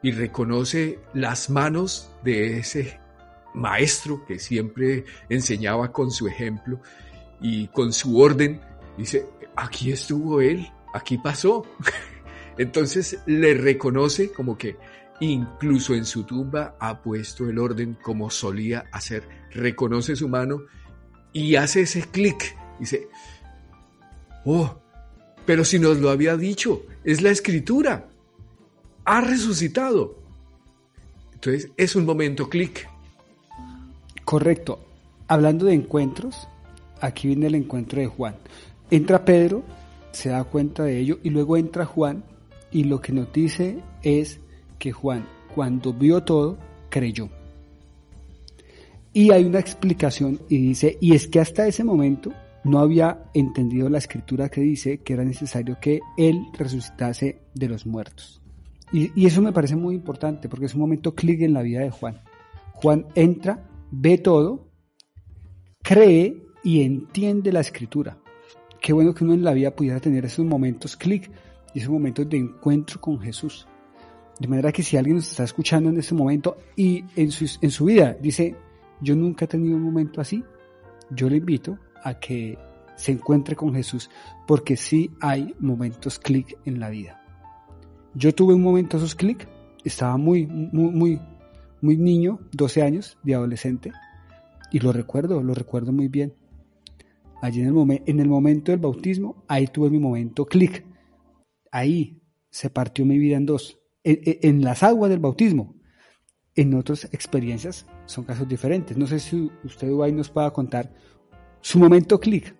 y 0.02 0.10
reconoce 0.10 0.98
las 1.14 1.50
manos 1.50 2.12
de 2.24 2.58
ese 2.58 3.01
maestro 3.54 4.24
que 4.24 4.38
siempre 4.38 5.04
enseñaba 5.28 5.92
con 5.92 6.10
su 6.10 6.26
ejemplo 6.26 6.80
y 7.40 7.68
con 7.68 7.92
su 7.92 8.18
orden, 8.18 8.60
dice, 8.96 9.26
aquí 9.56 9.92
estuvo 9.92 10.40
él, 10.40 10.68
aquí 10.94 11.18
pasó. 11.18 11.66
Entonces 12.58 13.18
le 13.26 13.54
reconoce 13.54 14.30
como 14.32 14.56
que 14.56 14.76
incluso 15.20 15.94
en 15.94 16.04
su 16.04 16.24
tumba 16.24 16.76
ha 16.78 17.00
puesto 17.02 17.48
el 17.48 17.58
orden 17.58 17.96
como 18.02 18.30
solía 18.30 18.84
hacer. 18.92 19.26
Reconoce 19.50 20.16
su 20.16 20.28
mano 20.28 20.62
y 21.32 21.56
hace 21.56 21.82
ese 21.82 22.02
clic. 22.02 22.56
Dice, 22.78 23.08
oh, 24.44 24.78
pero 25.46 25.64
si 25.64 25.78
nos 25.78 25.98
lo 25.98 26.10
había 26.10 26.36
dicho, 26.36 26.82
es 27.04 27.22
la 27.22 27.30
escritura. 27.30 28.08
Ha 29.04 29.20
resucitado. 29.20 30.18
Entonces 31.32 31.70
es 31.76 31.96
un 31.96 32.04
momento 32.04 32.48
clic. 32.48 32.88
Correcto. 34.32 34.78
Hablando 35.28 35.66
de 35.66 35.74
encuentros, 35.74 36.48
aquí 37.02 37.28
viene 37.28 37.48
el 37.48 37.54
encuentro 37.54 38.00
de 38.00 38.06
Juan. 38.06 38.36
Entra 38.90 39.26
Pedro, 39.26 39.62
se 40.10 40.30
da 40.30 40.42
cuenta 40.44 40.84
de 40.84 40.98
ello 40.98 41.18
y 41.22 41.28
luego 41.28 41.58
entra 41.58 41.84
Juan 41.84 42.24
y 42.70 42.84
lo 42.84 42.98
que 43.02 43.12
nos 43.12 43.30
dice 43.30 43.80
es 44.02 44.40
que 44.78 44.90
Juan 44.90 45.26
cuando 45.54 45.92
vio 45.92 46.22
todo 46.22 46.56
creyó. 46.88 47.28
Y 49.12 49.32
hay 49.32 49.44
una 49.44 49.58
explicación 49.58 50.40
y 50.48 50.56
dice, 50.56 50.96
y 50.98 51.14
es 51.14 51.28
que 51.28 51.38
hasta 51.38 51.66
ese 51.66 51.84
momento 51.84 52.32
no 52.64 52.78
había 52.78 53.24
entendido 53.34 53.90
la 53.90 53.98
escritura 53.98 54.48
que 54.48 54.62
dice 54.62 54.96
que 55.02 55.12
era 55.12 55.24
necesario 55.24 55.76
que 55.78 56.00
Él 56.16 56.40
resucitase 56.54 57.40
de 57.52 57.68
los 57.68 57.84
muertos. 57.84 58.40
Y, 58.94 59.26
eso 59.26 59.42
me 59.42 59.52
parece 59.52 59.76
muy 59.76 59.94
importante 59.94 60.48
porque 60.48 60.64
es 60.64 60.74
un 60.74 60.80
momento 60.80 61.14
clic 61.14 61.42
en 61.42 61.52
la 61.52 61.60
vida 61.60 61.80
de 61.80 61.90
Juan. 61.90 62.22
Juan 62.72 63.04
entra, 63.14 63.68
ve 63.92 64.18
todo, 64.18 64.70
cree 65.82 66.42
y 66.64 66.82
entiende 66.82 67.52
la 67.52 67.60
escritura. 67.60 68.18
Qué 68.80 68.92
bueno 68.92 69.14
que 69.14 69.22
uno 69.22 69.34
en 69.34 69.44
la 69.44 69.52
vida 69.52 69.70
pudiera 69.70 70.00
tener 70.00 70.24
esos 70.24 70.44
momentos 70.44 70.96
clic 70.96 71.30
y 71.74 71.78
esos 71.78 71.90
momentos 71.90 72.28
de 72.28 72.38
encuentro 72.38 73.00
con 73.00 73.20
Jesús. 73.20 73.68
De 74.40 74.48
manera 74.48 74.72
que 74.72 74.82
si 74.82 74.96
alguien 74.96 75.16
nos 75.16 75.30
está 75.30 75.44
escuchando 75.44 75.90
en 75.90 75.98
este 75.98 76.14
momento 76.14 76.56
y 76.74 77.04
en 77.14 77.30
su, 77.30 77.46
en 77.60 77.70
su 77.70 77.84
vida 77.84 78.16
dice, 78.20 78.56
yo 79.00 79.14
nunca 79.14 79.44
he 79.44 79.48
tenido 79.48 79.76
un 79.76 79.82
momento 79.82 80.20
así, 80.20 80.42
yo 81.10 81.28
le 81.28 81.36
invito 81.36 81.78
a 82.02 82.18
que 82.18 82.58
se 82.96 83.12
encuentre 83.12 83.54
con 83.54 83.74
Jesús, 83.74 84.10
porque 84.46 84.76
sí 84.76 85.10
hay 85.20 85.54
momentos 85.60 86.18
clic 86.18 86.58
en 86.64 86.80
la 86.80 86.88
vida. 86.88 87.20
Yo 88.14 88.34
tuve 88.34 88.54
un 88.54 88.62
momento 88.62 88.96
esos 88.96 89.14
clic, 89.14 89.46
estaba 89.84 90.16
muy, 90.16 90.46
muy, 90.46 90.90
muy, 90.90 91.20
muy 91.82 91.98
niño, 91.98 92.38
12 92.52 92.82
años, 92.82 93.18
de 93.22 93.34
adolescente, 93.34 93.92
y 94.70 94.78
lo 94.78 94.92
recuerdo, 94.92 95.42
lo 95.42 95.52
recuerdo 95.52 95.92
muy 95.92 96.08
bien. 96.08 96.34
Allí 97.42 97.60
en 97.60 97.76
el, 97.76 98.02
en 98.06 98.20
el 98.20 98.28
momento 98.28 98.72
del 98.72 98.80
bautismo, 98.80 99.44
ahí 99.48 99.66
tuve 99.66 99.90
mi 99.90 99.98
momento 99.98 100.46
clic. 100.46 100.84
Ahí 101.70 102.22
se 102.48 102.70
partió 102.70 103.04
mi 103.04 103.18
vida 103.18 103.36
en 103.36 103.46
dos. 103.46 103.78
En, 104.04 104.62
las 104.62 104.82
aguas 104.82 105.10
del 105.10 105.18
bautismo. 105.18 105.74
En 106.54 106.74
otras 106.74 107.04
experiencias 107.12 107.86
son 108.06 108.24
casos 108.24 108.48
diferentes. 108.48 108.96
No 108.96 109.06
sé 109.06 109.18
si 109.18 109.50
usted 109.64 109.88
ahí 110.00 110.12
nos 110.12 110.30
pueda 110.30 110.50
contar 110.52 110.94
su 111.60 111.78
momento 111.78 112.20
clic. 112.20 112.54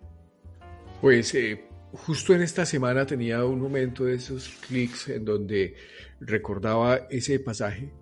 Pues 1.01 1.35
eh, 1.35 1.65
justo 1.93 2.35
en 2.35 2.43
esta 2.43 2.67
semana 2.67 3.07
tenía 3.07 3.45
un 3.45 3.61
momento 3.61 4.05
de 4.05 4.15
esos 4.15 4.49
clics 4.67 5.09
en 5.09 5.25
donde 5.25 5.75
recordaba 6.21 7.07
ese 7.11 7.39
pasaje. 7.39 7.93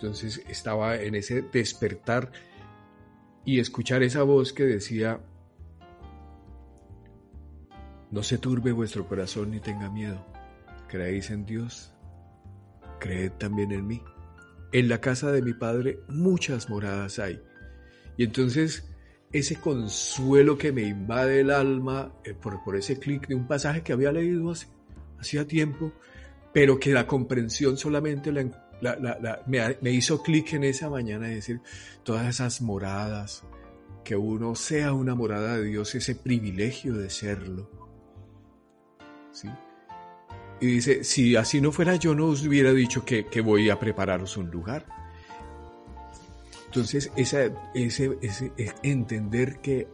Entonces 0.00 0.44
estaba 0.48 0.94
en 0.94 1.16
ese 1.16 1.42
despertar 1.42 2.30
y 3.44 3.58
escuchar 3.58 4.04
esa 4.04 4.22
voz 4.22 4.52
que 4.52 4.62
decía, 4.62 5.20
no 8.12 8.22
se 8.22 8.38
turbe 8.38 8.70
vuestro 8.70 9.08
corazón 9.08 9.50
ni 9.50 9.58
tenga 9.58 9.90
miedo. 9.90 10.24
Creéis 10.86 11.30
en 11.30 11.44
Dios, 11.46 11.92
creed 13.00 13.32
también 13.38 13.72
en 13.72 13.88
mí. 13.88 14.00
En 14.70 14.88
la 14.88 15.00
casa 15.00 15.32
de 15.32 15.42
mi 15.42 15.52
Padre 15.52 15.98
muchas 16.06 16.70
moradas 16.70 17.18
hay. 17.18 17.42
Y 18.16 18.22
entonces 18.22 18.88
ese 19.32 19.56
consuelo 19.56 20.56
que 20.56 20.70
me 20.70 20.82
invade 20.82 21.40
el 21.40 21.50
alma 21.50 22.12
eh, 22.24 22.34
por, 22.34 22.62
por, 22.62 22.76
ese 22.76 23.00
clic 23.00 23.26
de 23.26 23.34
un 23.34 23.48
pasaje 23.48 23.82
que 23.82 23.92
había 23.92 24.12
leído 24.12 24.52
hace, 24.52 24.68
hacía 25.18 25.44
tiempo, 25.44 25.92
pero 26.54 26.78
que 26.78 26.92
la 26.92 27.08
comprensión 27.08 27.76
solamente 27.76 28.30
me, 29.46 29.76
me, 29.80 29.90
hizo 29.90 30.22
clic 30.22 30.52
en 30.52 30.64
esa 30.64 30.88
mañana 30.88 31.26
de 31.26 31.36
decir 31.36 31.60
todas 32.02 32.26
esas 32.26 32.60
moradas, 32.60 33.44
que 34.04 34.16
uno 34.16 34.54
sea 34.54 34.92
una 34.92 35.14
morada 35.14 35.56
de 35.56 35.64
Dios, 35.64 35.94
ese 35.94 36.14
privilegio 36.14 36.94
de 36.94 37.10
serlo. 37.10 37.70
¿Sí? 39.32 39.48
Y 40.60 40.66
dice, 40.66 41.04
si 41.04 41.36
así 41.36 41.60
no 41.60 41.70
fuera 41.70 41.94
yo 41.96 42.14
no 42.14 42.26
os 42.26 42.44
hubiera 42.44 42.72
dicho 42.72 43.04
que, 43.04 43.26
que 43.26 43.40
voy 43.40 43.70
a 43.70 43.78
prepararos 43.78 44.36
un 44.36 44.50
lugar. 44.50 44.86
Entonces, 46.66 47.12
esa, 47.16 47.46
ese, 47.74 48.18
ese, 48.20 48.52
entender 48.82 49.60
que 49.60 49.88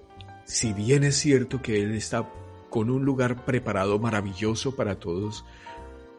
si 0.45 0.73
bien 0.73 1.05
es 1.05 1.17
cierto 1.17 1.63
que 1.63 1.83
Él 1.83 1.95
está 1.95 2.29
con 2.71 2.91
un 2.91 3.05
lugar 3.05 3.45
preparado 3.45 3.99
maravilloso 3.99 4.75
para 4.75 4.99
todos 4.99 5.45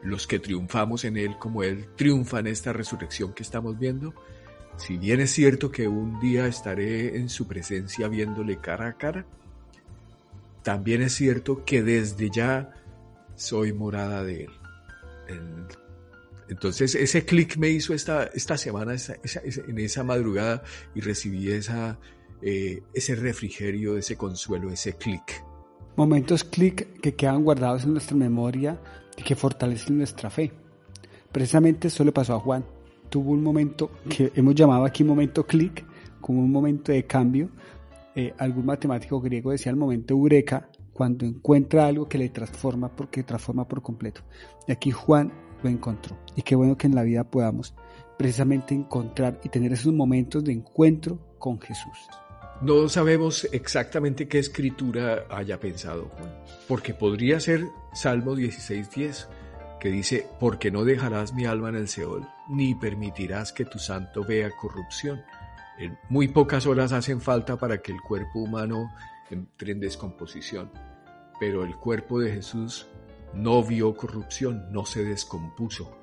los 0.02 0.26
que 0.26 0.38
triunfamos 0.38 1.04
en 1.04 1.16
Él, 1.16 1.36
como 1.38 1.62
Él 1.62 1.88
triunfa 1.96 2.40
en 2.40 2.48
esta 2.48 2.72
resurrección 2.72 3.32
que 3.32 3.42
estamos 3.42 3.78
viendo, 3.78 4.14
si 4.76 4.98
bien 4.98 5.20
es 5.20 5.30
cierto 5.30 5.70
que 5.70 5.88
un 5.88 6.20
día 6.20 6.46
estaré 6.46 7.16
en 7.16 7.28
su 7.28 7.46
presencia 7.46 8.08
viéndole 8.08 8.58
cara 8.58 8.88
a 8.88 8.96
cara, 8.96 9.26
también 10.62 11.02
es 11.02 11.14
cierto 11.14 11.64
que 11.64 11.82
desde 11.82 12.30
ya 12.30 12.74
soy 13.34 13.72
morada 13.72 14.24
de 14.24 14.44
Él. 14.44 14.50
Entonces 16.48 16.94
ese 16.94 17.24
clic 17.24 17.56
me 17.56 17.68
hizo 17.68 17.94
esta, 17.94 18.24
esta 18.24 18.56
semana, 18.56 18.94
en 18.94 19.78
esa 19.78 20.04
madrugada, 20.04 20.62
y 20.94 21.00
recibí 21.00 21.50
esa, 21.50 21.98
eh, 22.42 22.82
ese 22.94 23.16
refrigerio, 23.16 23.96
ese 23.96 24.16
consuelo, 24.16 24.70
ese 24.70 24.96
clic. 24.96 25.42
Momentos 25.96 26.44
clic 26.44 27.00
que 27.00 27.14
quedan 27.14 27.42
guardados 27.42 27.84
en 27.84 27.92
nuestra 27.92 28.16
memoria 28.16 28.78
y 29.16 29.22
que 29.22 29.34
fortalecen 29.34 29.98
nuestra 29.98 30.30
fe. 30.30 30.52
Precisamente 31.32 31.88
eso 31.88 32.04
le 32.04 32.12
pasó 32.12 32.34
a 32.34 32.40
Juan. 32.40 32.64
Tuvo 33.08 33.32
un 33.32 33.42
momento 33.42 33.90
que 34.08 34.32
hemos 34.34 34.54
llamado 34.54 34.84
aquí 34.84 35.04
momento 35.04 35.46
clic, 35.46 35.84
como 36.20 36.40
un 36.40 36.50
momento 36.50 36.92
de 36.92 37.04
cambio. 37.04 37.50
Eh, 38.14 38.32
algún 38.38 38.66
matemático 38.66 39.20
griego 39.20 39.50
decía 39.50 39.70
el 39.70 39.76
momento 39.76 40.14
eureka, 40.14 40.70
cuando 40.92 41.26
encuentra 41.26 41.86
algo 41.86 42.08
que 42.08 42.16
le 42.18 42.30
transforma 42.30 42.88
porque 42.88 43.22
transforma 43.22 43.68
por 43.68 43.82
completo. 43.82 44.22
Y 44.66 44.72
aquí 44.72 44.90
Juan 44.90 45.30
lo 45.62 45.68
encontró. 45.68 46.16
Y 46.34 46.42
qué 46.42 46.56
bueno 46.56 46.76
que 46.76 46.86
en 46.86 46.94
la 46.94 47.02
vida 47.02 47.24
podamos 47.24 47.74
precisamente 48.16 48.74
encontrar 48.74 49.38
y 49.44 49.50
tener 49.50 49.72
esos 49.72 49.92
momentos 49.92 50.42
de 50.42 50.52
encuentro 50.52 51.18
con 51.38 51.60
Jesús. 51.60 52.08
No 52.62 52.88
sabemos 52.88 53.46
exactamente 53.52 54.28
qué 54.28 54.38
escritura 54.38 55.26
haya 55.28 55.60
pensado 55.60 56.10
Juan, 56.16 56.34
porque 56.66 56.94
podría 56.94 57.38
ser 57.38 57.66
Salmo 57.92 58.34
16.10, 58.34 59.26
que 59.78 59.90
dice, 59.90 60.26
porque 60.40 60.70
no 60.70 60.84
dejarás 60.84 61.34
mi 61.34 61.44
alma 61.44 61.68
en 61.68 61.76
el 61.76 61.88
Seol, 61.88 62.26
ni 62.48 62.74
permitirás 62.74 63.52
que 63.52 63.66
tu 63.66 63.78
santo 63.78 64.24
vea 64.24 64.50
corrupción. 64.50 65.22
Muy 66.08 66.28
pocas 66.28 66.64
horas 66.64 66.92
hacen 66.92 67.20
falta 67.20 67.58
para 67.58 67.82
que 67.82 67.92
el 67.92 68.00
cuerpo 68.00 68.38
humano 68.38 68.90
entre 69.30 69.72
en 69.72 69.80
descomposición, 69.80 70.70
pero 71.38 71.62
el 71.62 71.76
cuerpo 71.76 72.18
de 72.18 72.32
Jesús 72.32 72.86
no 73.34 73.62
vio 73.62 73.94
corrupción, 73.94 74.72
no 74.72 74.86
se 74.86 75.04
descompuso. 75.04 75.94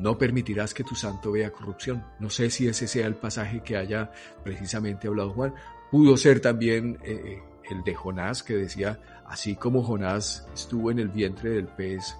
No 0.00 0.18
permitirás 0.18 0.74
que 0.74 0.82
tu 0.82 0.94
santo 0.94 1.30
vea 1.30 1.52
corrupción. 1.52 2.02
No 2.18 2.30
sé 2.30 2.50
si 2.50 2.66
ese 2.66 2.88
sea 2.88 3.06
el 3.06 3.14
pasaje 3.14 3.62
que 3.62 3.76
haya 3.76 4.10
precisamente 4.42 5.06
hablado 5.06 5.30
Juan. 5.30 5.54
Pudo 5.92 6.16
ser 6.16 6.40
también 6.40 6.98
eh, 7.04 7.42
el 7.70 7.84
de 7.84 7.94
Jonás 7.94 8.42
que 8.42 8.54
decía, 8.54 8.98
así 9.26 9.56
como 9.56 9.82
Jonás 9.82 10.48
estuvo 10.54 10.90
en 10.90 10.98
el 10.98 11.08
vientre 11.08 11.50
del 11.50 11.68
pez 11.68 12.16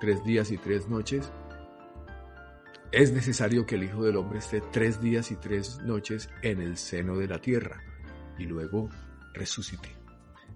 tres 0.00 0.24
días 0.24 0.50
y 0.50 0.56
tres 0.56 0.88
noches, 0.88 1.30
es 2.92 3.12
necesario 3.12 3.66
que 3.66 3.74
el 3.74 3.84
Hijo 3.84 4.02
del 4.02 4.16
Hombre 4.16 4.38
esté 4.38 4.62
tres 4.72 5.02
días 5.02 5.30
y 5.30 5.36
tres 5.36 5.80
noches 5.82 6.30
en 6.40 6.62
el 6.62 6.78
seno 6.78 7.18
de 7.18 7.28
la 7.28 7.38
tierra 7.42 7.82
y 8.38 8.44
luego 8.44 8.88
resucite. 9.34 9.90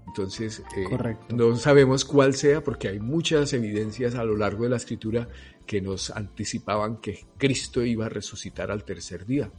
Entonces, 0.07 0.62
eh, 0.74 1.16
no 1.35 1.57
sabemos 1.57 2.07
cuál 2.07 2.33
sea 2.33 2.64
porque 2.64 2.88
hay 2.88 2.98
muchas 2.98 3.53
evidencias 3.53 4.14
a 4.14 4.24
lo 4.24 4.38
largo 4.38 4.64
de 4.64 4.70
la 4.70 4.77
escritura 4.77 5.29
que 5.66 5.83
nos 5.83 6.11
anticipaban 6.11 6.96
que 6.96 7.27
Cristo 7.37 7.83
iba 7.83 8.07
a 8.07 8.09
resucitar 8.09 8.70
al 8.70 8.85
tercer 8.85 9.27
día. 9.27 9.50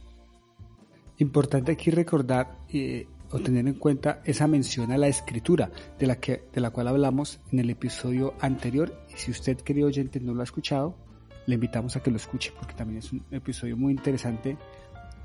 Importante 1.18 1.72
aquí 1.72 1.90
recordar 1.90 2.58
eh, 2.72 3.06
o 3.30 3.40
tener 3.40 3.66
en 3.66 3.74
cuenta 3.74 4.20
esa 4.24 4.46
mención 4.46 4.92
a 4.92 4.98
la 4.98 5.08
escritura 5.08 5.70
de 5.98 6.06
la, 6.06 6.16
que, 6.16 6.44
de 6.52 6.60
la 6.60 6.70
cual 6.70 6.88
hablamos 6.88 7.40
en 7.50 7.58
el 7.58 7.70
episodio 7.70 8.34
anterior. 8.40 8.92
Y 9.12 9.18
si 9.18 9.30
usted, 9.30 9.58
querido 9.58 9.88
oyente, 9.88 10.20
no 10.20 10.34
lo 10.34 10.40
ha 10.42 10.44
escuchado, 10.44 10.96
le 11.46 11.54
invitamos 11.54 11.96
a 11.96 12.02
que 12.02 12.10
lo 12.10 12.16
escuche 12.16 12.52
porque 12.56 12.74
también 12.74 12.98
es 12.98 13.12
un 13.12 13.24
episodio 13.30 13.76
muy 13.76 13.92
interesante 13.92 14.56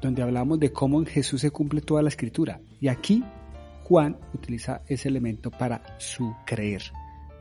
donde 0.01 0.23
hablamos 0.23 0.59
de 0.59 0.71
cómo 0.71 0.99
en 0.99 1.05
Jesús 1.05 1.41
se 1.41 1.51
cumple 1.51 1.81
toda 1.81 2.01
la 2.01 2.09
escritura. 2.09 2.59
Y 2.79 2.87
aquí 2.87 3.23
Juan 3.83 4.17
utiliza 4.33 4.81
ese 4.87 5.09
elemento 5.09 5.51
para 5.51 5.83
su 5.99 6.33
creer 6.45 6.81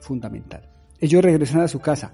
fundamental. 0.01 0.69
Ellos 0.99 1.23
regresan 1.23 1.63
a 1.63 1.69
su 1.69 1.81
casa 1.81 2.13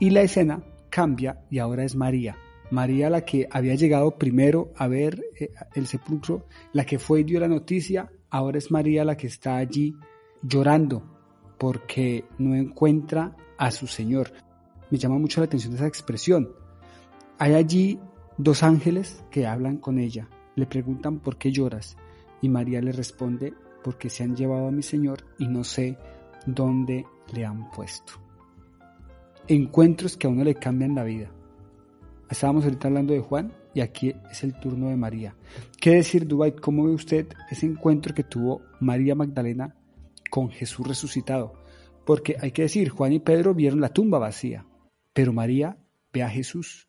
y 0.00 0.10
la 0.10 0.22
escena 0.22 0.62
cambia 0.88 1.40
y 1.50 1.58
ahora 1.58 1.84
es 1.84 1.94
María. 1.94 2.36
María 2.72 3.10
la 3.10 3.22
que 3.22 3.46
había 3.50 3.74
llegado 3.74 4.12
primero 4.12 4.72
a 4.76 4.88
ver 4.88 5.22
eh, 5.38 5.50
el 5.74 5.86
sepulcro, 5.86 6.46
la 6.72 6.86
que 6.86 6.98
fue 6.98 7.20
y 7.20 7.24
dio 7.24 7.38
la 7.38 7.46
noticia, 7.46 8.10
ahora 8.30 8.56
es 8.56 8.70
María 8.70 9.04
la 9.04 9.14
que 9.14 9.26
está 9.26 9.58
allí 9.58 9.94
llorando 10.42 11.02
porque 11.58 12.24
no 12.38 12.54
encuentra 12.54 13.36
a 13.58 13.70
su 13.70 13.86
Señor. 13.86 14.32
Me 14.90 14.96
llama 14.96 15.18
mucho 15.18 15.42
la 15.42 15.44
atención 15.44 15.74
esa 15.74 15.86
expresión. 15.86 16.50
Hay 17.38 17.52
allí 17.52 18.00
dos 18.38 18.62
ángeles 18.62 19.22
que 19.30 19.46
hablan 19.46 19.76
con 19.76 19.98
ella, 19.98 20.30
le 20.56 20.64
preguntan 20.64 21.18
por 21.18 21.36
qué 21.36 21.52
lloras 21.52 21.98
y 22.40 22.48
María 22.48 22.80
le 22.80 22.92
responde 22.92 23.52
porque 23.84 24.08
se 24.08 24.24
han 24.24 24.34
llevado 24.34 24.68
a 24.68 24.72
mi 24.72 24.82
Señor 24.82 25.26
y 25.38 25.46
no 25.46 25.62
sé 25.62 25.98
dónde 26.46 27.04
le 27.34 27.44
han 27.44 27.70
puesto. 27.70 28.14
Encuentros 29.46 30.16
que 30.16 30.26
a 30.26 30.30
uno 30.30 30.42
le 30.42 30.54
cambian 30.54 30.94
la 30.94 31.04
vida. 31.04 31.30
Estábamos 32.32 32.64
ahorita 32.64 32.88
hablando 32.88 33.12
de 33.12 33.20
Juan 33.20 33.52
y 33.74 33.82
aquí 33.82 34.14
es 34.30 34.42
el 34.42 34.58
turno 34.58 34.88
de 34.88 34.96
María. 34.96 35.36
¿Qué 35.78 35.90
decir, 35.90 36.26
Dubai? 36.26 36.56
¿Cómo 36.56 36.86
ve 36.86 36.92
usted 36.92 37.26
ese 37.50 37.66
encuentro 37.66 38.14
que 38.14 38.24
tuvo 38.24 38.62
María 38.80 39.14
Magdalena 39.14 39.76
con 40.30 40.48
Jesús 40.48 40.88
resucitado? 40.88 41.52
Porque 42.06 42.36
hay 42.40 42.52
que 42.52 42.62
decir, 42.62 42.88
Juan 42.88 43.12
y 43.12 43.18
Pedro 43.18 43.52
vieron 43.52 43.82
la 43.82 43.90
tumba 43.90 44.18
vacía, 44.18 44.64
pero 45.12 45.34
María 45.34 45.76
ve 46.10 46.22
a 46.22 46.30
Jesús. 46.30 46.88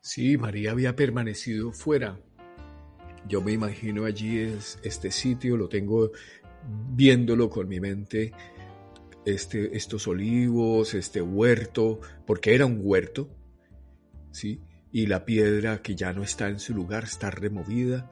Sí, 0.00 0.38
María 0.38 0.70
había 0.70 0.94
permanecido 0.94 1.72
fuera. 1.72 2.20
Yo 3.28 3.42
me 3.42 3.50
imagino 3.50 4.04
allí 4.04 4.38
es, 4.38 4.78
este 4.84 5.10
sitio, 5.10 5.56
lo 5.56 5.68
tengo 5.68 6.12
viéndolo 6.94 7.50
con 7.50 7.66
mi 7.66 7.80
mente, 7.80 8.30
este, 9.24 9.76
estos 9.76 10.06
olivos, 10.06 10.94
este 10.94 11.20
huerto, 11.20 11.98
porque 12.26 12.54
era 12.54 12.64
un 12.64 12.78
huerto, 12.80 13.28
Y 14.44 15.06
la 15.06 15.24
piedra 15.24 15.82
que 15.82 15.94
ya 15.94 16.12
no 16.12 16.22
está 16.22 16.48
en 16.48 16.58
su 16.58 16.74
lugar 16.74 17.04
está 17.04 17.30
removida. 17.30 18.10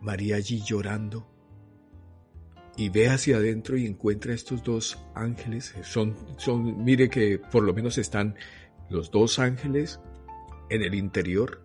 María 0.00 0.36
allí 0.36 0.62
llorando. 0.64 1.28
Y 2.76 2.90
ve 2.90 3.08
hacia 3.08 3.36
adentro 3.36 3.76
y 3.76 3.86
encuentra 3.86 4.32
estos 4.32 4.62
dos 4.62 4.98
ángeles. 5.14 5.74
Son, 5.82 6.14
son, 6.36 6.84
mire 6.84 7.08
que 7.08 7.38
por 7.38 7.64
lo 7.64 7.74
menos 7.74 7.98
están 7.98 8.36
los 8.88 9.10
dos 9.10 9.38
ángeles 9.38 10.00
en 10.70 10.82
el 10.82 10.94
interior 10.94 11.62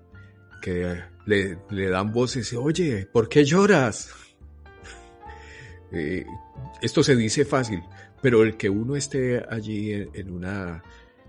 que 0.62 1.02
le, 1.26 1.60
le 1.70 1.90
dan 1.90 2.12
voces. 2.12 2.54
Oye, 2.54 3.06
¿por 3.06 3.30
qué 3.30 3.46
lloras? 3.46 4.12
Eh, 5.96 6.26
esto 6.82 7.04
se 7.04 7.16
dice 7.16 7.46
fácil, 7.46 7.84
pero 8.20 8.42
el 8.42 8.58
que 8.58 8.68
uno 8.68 8.96
esté 8.96 9.46
allí 9.48 9.92
en, 9.92 10.32
una, 10.32 10.84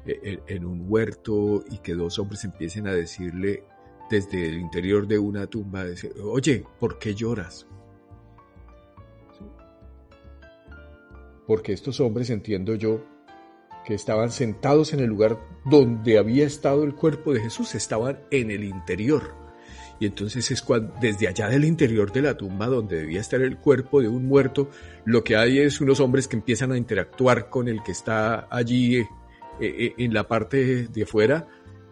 en, 0.06 0.64
un 0.64 0.84
huerto 0.88 1.64
y 1.70 1.78
que 1.78 1.94
dos 1.94 2.18
hombres 2.18 2.44
empiecen 2.44 2.86
a 2.86 2.92
decirle 2.92 3.64
desde 4.10 4.48
el 4.48 4.58
interior 4.58 5.06
de 5.06 5.18
una 5.18 5.46
tumba, 5.46 5.84
oye, 6.22 6.64
¿por 6.78 6.98
qué 6.98 7.14
lloras? 7.14 7.66
Porque 11.46 11.72
estos 11.72 12.00
hombres, 12.00 12.30
entiendo 12.30 12.74
yo, 12.74 13.04
que 13.84 13.94
estaban 13.94 14.30
sentados 14.30 14.92
en 14.94 15.00
el 15.00 15.06
lugar 15.06 15.38
donde 15.66 16.18
había 16.18 16.46
estado 16.46 16.84
el 16.84 16.94
cuerpo 16.94 17.34
de 17.34 17.40
Jesús, 17.40 17.74
estaban 17.74 18.20
en 18.30 18.50
el 18.50 18.64
interior 18.64 19.44
y 20.00 20.06
entonces 20.06 20.50
es 20.50 20.62
cuando, 20.62 20.92
desde 21.00 21.28
allá 21.28 21.48
del 21.48 21.64
interior 21.64 22.12
de 22.12 22.22
la 22.22 22.36
tumba 22.36 22.66
donde 22.66 22.98
debía 22.98 23.20
estar 23.20 23.40
el 23.40 23.58
cuerpo 23.58 24.00
de 24.00 24.08
un 24.08 24.26
muerto, 24.26 24.70
lo 25.04 25.22
que 25.22 25.36
hay 25.36 25.58
es 25.60 25.80
unos 25.80 26.00
hombres 26.00 26.26
que 26.26 26.36
empiezan 26.36 26.72
a 26.72 26.76
interactuar 26.76 27.48
con 27.48 27.68
el 27.68 27.82
que 27.82 27.92
está 27.92 28.48
allí 28.50 29.04
eh, 29.60 29.74
eh, 29.78 29.94
en 29.98 30.14
la 30.14 30.26
parte 30.26 30.88
de 30.88 31.02
afuera. 31.02 31.46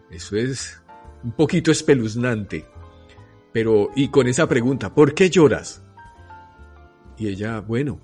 Eso 0.09 0.35
es 0.35 0.81
un 1.23 1.31
poquito 1.31 1.71
espeluznante. 1.71 2.65
Pero, 3.51 3.89
y 3.95 4.09
con 4.09 4.27
esa 4.27 4.47
pregunta, 4.47 4.93
¿por 4.93 5.13
qué 5.13 5.29
lloras? 5.29 5.83
Y 7.17 7.27
ella, 7.27 7.59
bueno, 7.59 7.99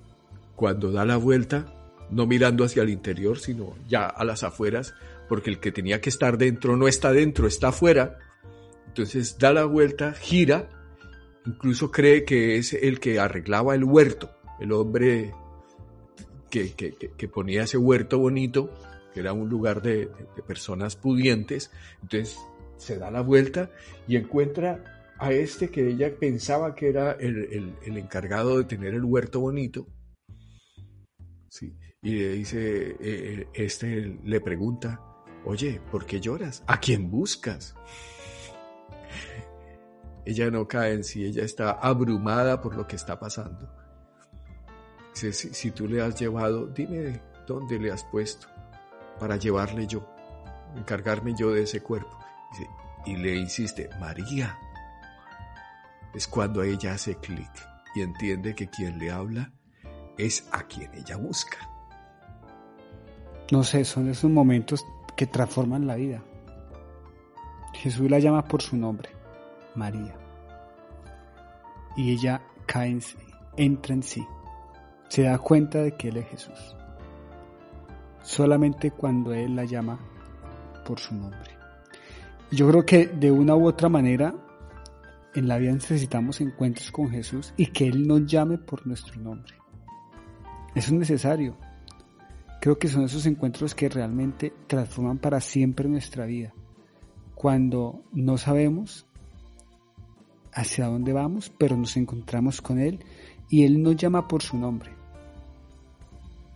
cuando 0.56 0.92
da 0.92 1.06
la 1.06 1.18
vuelta, 1.18 1.74
no 2.12 2.28
mirando 2.28 2.64
hacia 2.64 2.84
el 2.84 2.90
interior, 2.90 3.40
sino 3.40 3.76
ya 3.88 4.06
a 4.06 4.24
las 4.24 4.44
afueras, 4.44 4.94
porque 5.28 5.50
el 5.50 5.60
que 5.60 5.72
tenía 5.72 6.02
que 6.02 6.10
estar 6.10 6.38
dentro 6.38 6.76
no 6.76 6.88
está 6.88 7.12
dentro, 7.12 7.48
está 7.48 7.70
afuera, 7.70 8.18
entonces 8.88 9.38
da 9.38 9.54
la 9.54 9.66
vuelta, 9.66 10.14
gira, 10.14 10.70
incluso 11.46 11.92
cree 11.92 12.26
que 12.26 12.58
es 12.58 12.74
el 12.74 13.00
que 13.00 13.20
arreglaba 13.20 13.76
el 13.76 13.84
huerto, 13.84 14.32
el 14.60 14.72
hombre 14.72 15.34
que, 16.50 17.30
ponía 17.32 17.64
ese 17.64 17.78
huerto 17.78 18.20
bonito, 18.20 18.72
era 19.20 19.34
un 19.34 19.50
lugar 19.50 19.82
de, 19.82 20.10
personas 20.48 20.96
pudientes. 20.96 21.72
Entonces 22.02 22.38
se 22.78 22.98
da 22.98 23.12
la 23.12 23.22
vuelta 23.22 23.72
y 24.08 24.16
encuentra 24.16 25.14
a 25.18 25.34
este 25.34 25.70
que 25.70 25.90
ella 25.90 26.18
pensaba 26.18 26.76
que 26.76 26.90
era 26.90 27.12
el, 27.12 27.76
encargado 27.86 28.58
de 28.58 28.64
tener 28.64 28.94
el 28.94 29.04
huerto 29.04 29.42
bonito. 29.42 29.88
Sí. 31.50 31.76
Y 32.02 32.16
le 32.16 32.30
dice, 32.34 32.96
eh, 33.00 33.48
este 33.54 34.18
le 34.24 34.40
pregunta, 34.40 35.02
oye, 35.44 35.82
¿por 35.92 36.06
qué 36.06 36.22
lloras? 36.22 36.64
¿A 36.68 36.80
quién 36.80 37.12
buscas? 37.12 37.76
ella 40.26 40.52
no 40.52 40.68
cae 40.68 40.94
en 40.94 41.04
sí, 41.04 41.26
ella 41.26 41.44
está 41.44 41.72
abrumada 41.72 42.62
por 42.62 42.76
lo 42.76 42.88
que 42.88 42.96
está 42.96 43.20
pasando. 43.20 43.68
Si, 45.14 45.72
tú 45.72 45.88
le 45.88 46.02
has 46.02 46.18
llevado, 46.18 46.68
dime 46.68 47.22
dónde 47.46 47.78
le 47.78 47.92
has 47.92 48.06
puesto 48.06 48.48
para 49.20 49.38
llevarle 49.38 49.86
yo, 49.86 50.06
encargarme 50.76 51.34
yo 51.38 51.52
de 51.52 51.64
ese 51.64 51.82
cuerpo. 51.82 52.18
Y 53.06 53.16
le 53.16 53.36
insiste, 53.36 53.90
María. 54.00 54.58
Es 56.14 56.28
cuando 56.28 56.64
ella 56.64 56.94
hace 56.94 57.16
clic 57.16 57.52
y 57.96 58.02
entiende 58.02 58.56
que 58.56 58.68
quien 58.68 58.98
le 58.98 59.12
habla 59.12 59.52
es 60.18 60.48
a 60.52 60.64
quien 60.64 60.94
ella 60.94 61.18
busca. 61.18 61.58
No 63.52 63.64
sé, 63.64 63.86
son 63.86 64.10
esos 64.10 64.30
momentos 64.30 64.86
que 65.16 65.28
transforman 65.28 65.88
la 65.88 65.96
vida. 65.96 66.24
Jesús 67.74 68.10
la 68.10 68.20
llama 68.20 68.44
por 68.44 68.62
su 68.62 68.76
nombre. 68.76 69.10
María. 69.76 70.16
Y 71.96 72.12
ella 72.12 72.42
cae 72.66 72.90
en 72.90 73.02
sí, 73.02 73.18
entra 73.58 73.94
en 73.94 74.04
sí, 74.04 74.26
se 75.08 75.24
da 75.24 75.38
cuenta 75.38 75.80
de 75.80 75.96
que 75.96 76.10
Él 76.10 76.18
es 76.18 76.28
Jesús. 76.28 76.76
Solamente 78.22 78.92
cuando 78.92 79.34
Él 79.34 79.56
la 79.56 79.66
llama 79.66 80.00
por 80.86 81.00
su 81.00 81.16
nombre. 81.16 81.52
Yo 82.52 82.68
creo 82.70 82.86
que 82.86 83.08
de 83.08 83.32
una 83.32 83.56
u 83.56 83.68
otra 83.68 83.90
manera 83.90 84.34
en 85.36 85.48
la 85.48 85.58
vida 85.58 85.72
necesitamos 85.72 86.42
encuentros 86.42 86.92
con 86.92 87.10
Jesús 87.10 87.54
y 87.58 87.68
que 87.68 87.88
Él 87.88 88.08
nos 88.08 88.26
llame 88.26 88.58
por 88.58 88.88
nuestro 88.88 89.20
nombre. 89.22 89.54
Eso 90.76 90.94
es 90.94 91.00
necesario. 91.00 91.58
Creo 92.60 92.78
que 92.78 92.88
son 92.88 93.04
esos 93.04 93.26
encuentros 93.26 93.74
que 93.74 93.88
realmente 93.88 94.54
transforman 94.68 95.18
para 95.18 95.40
siempre 95.40 95.88
nuestra 95.88 96.26
vida. 96.26 96.54
Cuando 97.36 98.04
no 98.12 98.38
sabemos 98.38 99.06
hacia 100.52 100.88
dónde 100.88 101.14
vamos, 101.14 101.52
pero 101.58 101.78
nos 101.78 101.96
encontramos 101.96 102.62
con 102.62 102.80
Él 102.80 103.00
y 103.50 103.64
Él 103.64 103.82
nos 103.82 103.96
llama 103.96 104.28
por 104.28 104.42
su 104.42 104.58
nombre. 104.58 104.99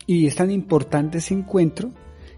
Y 0.06 0.28
es 0.28 0.36
tan 0.36 0.52
importante 0.52 1.20
ese 1.20 1.34
encuentro 1.34 1.92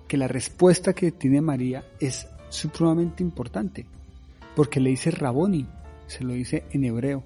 que 0.07 0.17
la 0.17 0.27
respuesta 0.27 0.93
que 0.93 1.11
tiene 1.11 1.41
María 1.41 1.83
es 1.99 2.27
supremamente 2.49 3.23
importante, 3.23 3.85
porque 4.55 4.79
le 4.79 4.91
dice 4.91 5.11
Raboni, 5.11 5.65
se 6.07 6.23
lo 6.23 6.33
dice 6.33 6.65
en 6.71 6.83
hebreo, 6.83 7.23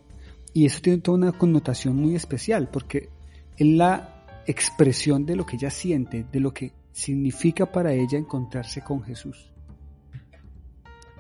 y 0.54 0.66
eso 0.66 0.80
tiene 0.82 1.00
toda 1.00 1.18
una 1.18 1.32
connotación 1.32 1.96
muy 1.96 2.16
especial, 2.16 2.70
porque 2.70 3.10
es 3.58 3.68
la 3.68 4.26
expresión 4.48 5.26
de 5.26 5.36
lo 5.36 5.46
que 5.46 5.58
ella 5.58 5.70
siente, 5.70 6.26
de 6.32 6.40
lo 6.40 6.54
que 6.54 6.72
significa 6.92 7.72
para 7.72 7.94
ella 7.94 8.18
encontrarse 8.18 8.82
con 8.82 9.04
Jesús. 9.04 9.52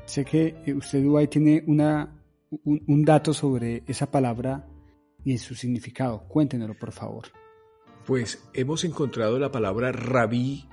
Sé 0.05 0.25
que 0.25 0.55
usted, 0.75 1.03
Dubai, 1.03 1.27
tiene 1.27 1.63
una 1.67 2.19
un, 2.63 3.05
dato 3.05 3.34
sobre 3.34 3.84
esa 3.88 4.10
palabra 4.10 4.67
y 5.23 5.38
su 5.38 5.55
significado. 5.55 6.23
Cuéntenoslo, 6.27 6.75
por 6.77 6.91
favor. 6.91 7.25
Pues 8.10 8.43
hemos 8.56 8.86
encontrado 8.86 9.38
la 9.38 9.52
palabra 9.52 9.91
rabí 9.91 10.67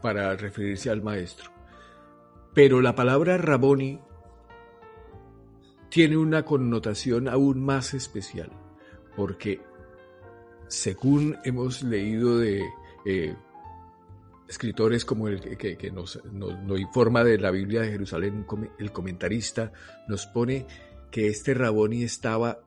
para 0.00 0.36
referirse 0.36 0.88
al 0.88 1.02
maestro. 1.02 1.50
Pero 2.54 2.80
la 2.80 2.94
palabra 2.94 3.38
raboni 3.38 3.98
tiene 5.88 6.16
una 6.16 6.44
connotación 6.44 7.26
aún 7.26 7.60
más 7.60 7.92
especial, 7.92 8.52
porque 9.16 9.60
según 10.68 11.38
hemos 11.42 11.82
leído 11.82 12.38
de 12.38 12.62
eh, 13.04 13.34
escritores 14.48 15.04
como 15.04 15.26
el 15.26 15.40
que, 15.40 15.90
nos, 15.90 16.22
nos, 16.32 16.78
informa 16.78 17.24
de 17.24 17.36
la 17.38 17.50
Biblia 17.50 17.80
de 17.80 17.90
Jerusalén, 17.90 18.46
el 18.78 18.92
comentarista, 18.92 19.72
nos 20.06 20.28
pone 20.28 20.68
que 21.10 21.26
este 21.26 21.52
Raboni 21.52 22.04
estaba 22.04 22.60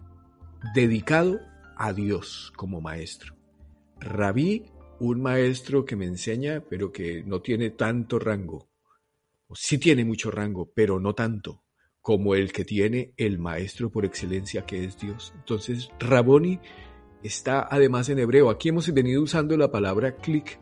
dedicado 0.76 1.40
a 1.78 1.94
Dios 1.94 2.52
como 2.58 2.82
maestro. 2.82 3.34
Rabí, 4.04 4.66
un 5.00 5.22
maestro 5.22 5.86
que 5.86 5.96
me 5.96 6.06
enseña, 6.06 6.64
pero 6.70 6.92
que 6.92 7.24
no 7.24 7.42
tiene 7.42 7.72
tanto 7.72 8.20
rango. 8.20 8.70
Sí 9.56 9.78
tiene 9.78 10.06
mucho 10.06 10.32
rango, 10.32 10.72
pero 10.74 11.00
no 11.00 11.14
tanto 11.14 11.64
como 12.02 12.36
el 12.36 12.52
que 12.52 12.66
tiene 12.66 13.14
el 13.16 13.40
maestro 13.40 13.90
por 13.90 14.04
excelencia 14.04 14.66
que 14.66 14.84
es 14.84 15.00
Dios. 15.00 15.34
Entonces, 15.38 15.90
Raboni 16.00 16.60
está 17.24 17.66
además 17.70 18.10
en 18.10 18.20
hebreo. 18.20 18.50
Aquí 18.50 18.70
hemos 18.70 18.94
venido 18.94 19.22
usando 19.22 19.56
la 19.56 19.72
palabra 19.72 20.18
clic 20.18 20.60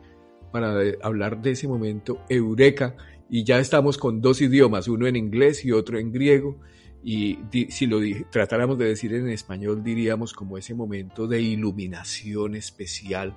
para 0.52 0.80
hablar 1.02 1.42
de 1.42 1.52
ese 1.52 1.66
momento, 1.66 2.24
eureka, 2.28 2.96
y 3.28 3.44
ya 3.44 3.58
estamos 3.58 3.98
con 3.98 4.20
dos 4.20 4.40
idiomas, 4.40 4.86
uno 4.86 5.06
en 5.06 5.16
inglés 5.16 5.64
y 5.64 5.72
otro 5.72 5.98
en 5.98 6.12
griego, 6.12 6.60
y 7.04 7.38
si 7.70 7.86
lo 7.86 7.98
tratáramos 8.30 8.78
de 8.78 8.86
decir 8.86 9.14
en 9.14 9.28
español, 9.28 9.82
diríamos 9.82 10.32
como 10.32 10.56
ese 10.56 10.74
momento 10.74 11.26
de 11.26 11.40
iluminación 11.40 12.54
especial 12.54 13.34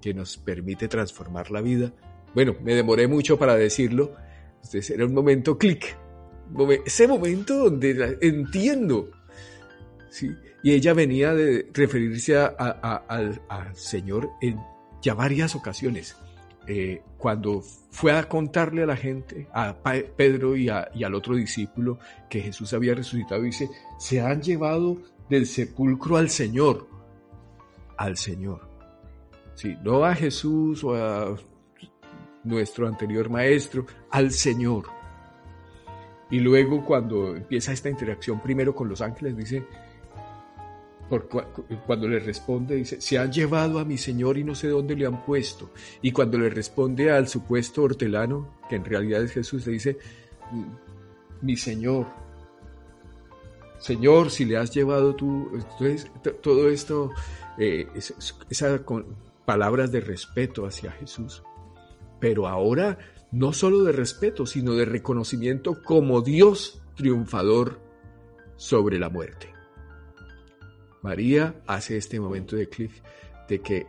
que 0.00 0.14
nos 0.14 0.36
permite 0.36 0.88
transformar 0.88 1.50
la 1.50 1.60
vida. 1.60 1.92
Bueno, 2.34 2.56
me 2.62 2.74
demoré 2.74 3.06
mucho 3.06 3.38
para 3.38 3.54
decirlo. 3.54 4.14
Entonces 4.56 4.90
era 4.90 5.04
un 5.04 5.14
momento 5.14 5.58
clic 5.58 5.96
ese 6.84 7.06
momento 7.06 7.56
donde 7.56 8.18
entiendo. 8.20 9.10
¿sí? 10.10 10.30
Y 10.62 10.72
ella 10.72 10.94
venía 10.94 11.34
de 11.34 11.68
referirse 11.72 12.36
al, 12.36 13.40
Señor 13.74 14.30
en 14.40 14.58
ya 15.02 15.14
varias 15.14 15.54
ocasiones. 15.54 16.16
Eh, 16.66 17.02
cuando 17.16 17.62
fue 17.90 18.12
a 18.12 18.28
contarle 18.28 18.82
a 18.82 18.86
la 18.86 18.96
gente, 18.96 19.48
a 19.52 19.74
Pedro 20.16 20.56
y, 20.56 20.70
y, 20.94 21.04
al 21.04 21.14
otro 21.14 21.34
discípulo, 21.34 21.98
que 22.28 22.40
Jesús 22.40 22.72
había 22.72 22.94
resucitado, 22.94 23.42
dice, 23.42 23.68
se 23.98 24.20
han 24.20 24.42
llevado 24.42 24.98
del 25.28 25.46
sepulcro 25.46 26.16
al 26.16 26.30
Señor, 26.30 26.86
al 27.96 28.16
Señor. 28.16 28.68
Sí, 29.54 29.76
no 29.82 30.04
a 30.04 30.14
Jesús 30.14 30.84
o 30.84 30.94
a 30.94 31.36
nuestro 32.44 32.86
anterior 32.86 33.28
maestro, 33.28 33.86
al 34.10 34.30
Señor. 34.30 34.86
Y 36.30 36.38
luego 36.38 36.84
cuando 36.84 37.36
empieza 37.36 37.72
esta 37.72 37.90
interacción 37.90 38.40
primero 38.40 38.74
con 38.74 38.88
los 38.88 39.00
ángeles, 39.00 39.36
dice, 39.36 39.66
cuando 41.86 42.08
le 42.08 42.20
responde, 42.20 42.76
dice, 42.76 43.00
se 43.00 43.18
han 43.18 43.32
llevado 43.32 43.78
a 43.78 43.84
mi 43.84 43.98
Señor 43.98 44.38
y 44.38 44.44
no 44.44 44.54
sé 44.54 44.68
dónde 44.68 44.94
le 44.94 45.06
han 45.06 45.24
puesto. 45.24 45.70
Y 46.02 46.12
cuando 46.12 46.38
le 46.38 46.48
responde 46.48 47.10
al 47.10 47.26
supuesto 47.28 47.82
hortelano, 47.82 48.58
que 48.68 48.76
en 48.76 48.84
realidad 48.84 49.22
es 49.22 49.32
Jesús, 49.32 49.66
le 49.66 49.72
dice, 49.72 49.98
mi 51.42 51.56
Señor, 51.56 52.06
Señor, 53.78 54.30
si 54.30 54.44
le 54.44 54.56
has 54.58 54.70
llevado 54.72 55.16
tú, 55.16 55.50
entonces 55.54 56.10
todo 56.42 56.68
esto, 56.68 57.10
eh, 57.58 57.88
esas 58.48 58.80
palabras 59.44 59.90
de 59.90 60.00
respeto 60.00 60.66
hacia 60.66 60.92
Jesús. 60.92 61.42
Pero 62.20 62.46
ahora 62.46 62.98
no 63.32 63.52
solo 63.52 63.82
de 63.84 63.92
respeto, 63.92 64.44
sino 64.44 64.74
de 64.74 64.84
reconocimiento 64.84 65.82
como 65.82 66.20
Dios 66.20 66.82
triunfador 66.94 67.80
sobre 68.56 68.98
la 68.98 69.08
muerte. 69.08 69.59
María 71.02 71.54
hace 71.66 71.96
este 71.96 72.20
momento 72.20 72.56
de 72.56 72.68
clic 72.68 72.90
de 73.48 73.60
que 73.60 73.86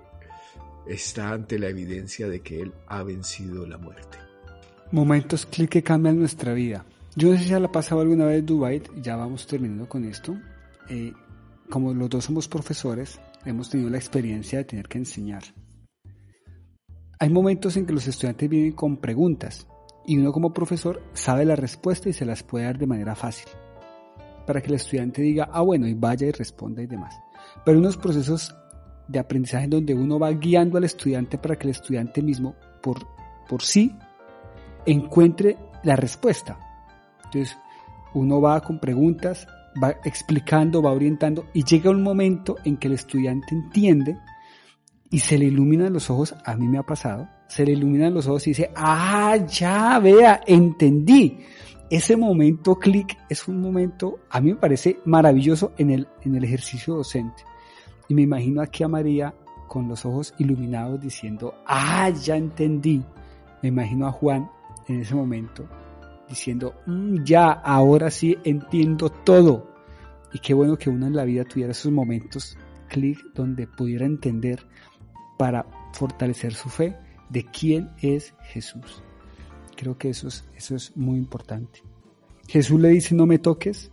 está 0.87 1.31
ante 1.31 1.59
la 1.59 1.69
evidencia 1.69 2.27
de 2.27 2.41
que 2.41 2.61
Él 2.61 2.73
ha 2.87 3.03
vencido 3.03 3.65
la 3.65 3.77
muerte. 3.77 4.17
Momentos 4.91 5.45
clic 5.45 5.69
que 5.69 5.83
cambian 5.83 6.19
nuestra 6.19 6.53
vida. 6.53 6.85
Yo 7.15 7.31
no 7.31 7.37
sé 7.37 7.43
si 7.43 7.49
ya 7.49 7.59
la 7.59 7.71
pasado 7.71 8.01
alguna 8.01 8.25
vez 8.25 8.45
Dubai, 8.45 8.81
ya 9.01 9.15
vamos 9.15 9.45
terminando 9.45 9.87
con 9.87 10.05
esto. 10.05 10.37
Eh, 10.89 11.13
como 11.69 11.93
los 11.93 12.09
dos 12.09 12.25
somos 12.25 12.47
profesores, 12.47 13.19
hemos 13.45 13.69
tenido 13.69 13.89
la 13.89 13.97
experiencia 13.97 14.59
de 14.59 14.65
tener 14.65 14.87
que 14.87 14.97
enseñar. 14.97 15.43
Hay 17.19 17.29
momentos 17.29 17.77
en 17.77 17.85
que 17.85 17.93
los 17.93 18.07
estudiantes 18.07 18.49
vienen 18.49 18.73
con 18.73 18.97
preguntas 18.97 19.67
y 20.05 20.17
uno 20.17 20.31
como 20.31 20.53
profesor 20.53 21.03
sabe 21.13 21.45
la 21.45 21.55
respuesta 21.55 22.09
y 22.09 22.13
se 22.13 22.25
las 22.25 22.43
puede 22.43 22.65
dar 22.65 22.79
de 22.79 22.87
manera 22.87 23.15
fácil 23.15 23.47
para 24.45 24.61
que 24.61 24.67
el 24.67 24.75
estudiante 24.75 25.21
diga, 25.21 25.49
ah 25.51 25.61
bueno, 25.61 25.87
y 25.87 25.93
vaya 25.93 26.27
y 26.27 26.31
responda 26.31 26.81
y 26.81 26.87
demás. 26.87 27.15
Pero 27.65 27.79
unos 27.79 27.97
procesos 27.97 28.55
de 29.07 29.19
aprendizaje 29.19 29.65
en 29.65 29.71
donde 29.71 29.93
uno 29.93 30.19
va 30.19 30.31
guiando 30.31 30.77
al 30.77 30.83
estudiante 30.83 31.37
para 31.37 31.57
que 31.57 31.67
el 31.67 31.71
estudiante 31.71 32.21
mismo 32.21 32.55
por, 32.81 33.05
por 33.47 33.61
sí 33.61 33.95
encuentre 34.85 35.57
la 35.83 35.95
respuesta. 35.95 36.57
Entonces, 37.25 37.57
uno 38.13 38.41
va 38.41 38.61
con 38.61 38.79
preguntas, 38.79 39.47
va 39.81 39.95
explicando, 40.03 40.81
va 40.81 40.91
orientando 40.91 41.45
y 41.53 41.63
llega 41.63 41.89
un 41.89 42.03
momento 42.03 42.57
en 42.63 42.77
que 42.77 42.87
el 42.87 42.93
estudiante 42.93 43.55
entiende 43.55 44.17
y 45.09 45.19
se 45.19 45.37
le 45.37 45.45
iluminan 45.45 45.93
los 45.93 46.09
ojos, 46.09 46.33
a 46.45 46.55
mí 46.55 46.67
me 46.67 46.77
ha 46.77 46.83
pasado, 46.83 47.27
se 47.47 47.65
le 47.65 47.73
iluminan 47.73 48.13
los 48.13 48.27
ojos 48.27 48.47
y 48.47 48.51
dice, 48.51 48.71
ah, 48.75 49.35
ya, 49.45 49.99
vea, 49.99 50.41
entendí. 50.47 51.39
Ese 51.91 52.15
momento 52.15 52.75
clic 52.75 53.17
es 53.27 53.49
un 53.49 53.59
momento, 53.59 54.19
a 54.29 54.39
mí 54.39 54.51
me 54.51 54.55
parece 54.55 54.99
maravilloso 55.03 55.73
en 55.77 55.89
el, 55.89 56.07
en 56.21 56.35
el 56.35 56.45
ejercicio 56.45 56.95
docente. 56.95 57.43
Y 58.07 58.13
me 58.13 58.21
imagino 58.21 58.61
aquí 58.61 58.85
a 58.85 58.87
María 58.87 59.35
con 59.67 59.89
los 59.89 60.05
ojos 60.05 60.33
iluminados 60.37 61.01
diciendo, 61.01 61.53
ah, 61.67 62.09
ya 62.09 62.37
entendí. 62.37 63.03
Me 63.61 63.67
imagino 63.67 64.07
a 64.07 64.11
Juan 64.13 64.49
en 64.87 65.01
ese 65.01 65.15
momento 65.15 65.67
diciendo, 66.29 66.75
mm, 66.85 67.25
ya, 67.25 67.51
ahora 67.51 68.09
sí 68.09 68.37
entiendo 68.45 69.09
todo. 69.09 69.67
Y 70.31 70.39
qué 70.39 70.53
bueno 70.53 70.77
que 70.77 70.89
uno 70.89 71.07
en 71.07 71.15
la 71.17 71.25
vida 71.25 71.43
tuviera 71.43 71.73
esos 71.73 71.91
momentos 71.91 72.57
clic 72.87 73.19
donde 73.35 73.67
pudiera 73.67 74.05
entender 74.05 74.65
para 75.37 75.65
fortalecer 75.91 76.53
su 76.53 76.69
fe 76.69 76.95
de 77.29 77.43
quién 77.47 77.89
es 78.01 78.33
Jesús. 78.43 79.03
Creo 79.81 79.97
que 79.97 80.09
eso 80.09 80.27
es, 80.27 80.45
eso 80.55 80.75
es 80.75 80.95
muy 80.95 81.17
importante. 81.17 81.81
Jesús 82.47 82.79
le 82.79 82.89
dice, 82.89 83.15
no 83.15 83.25
me 83.25 83.39
toques, 83.39 83.89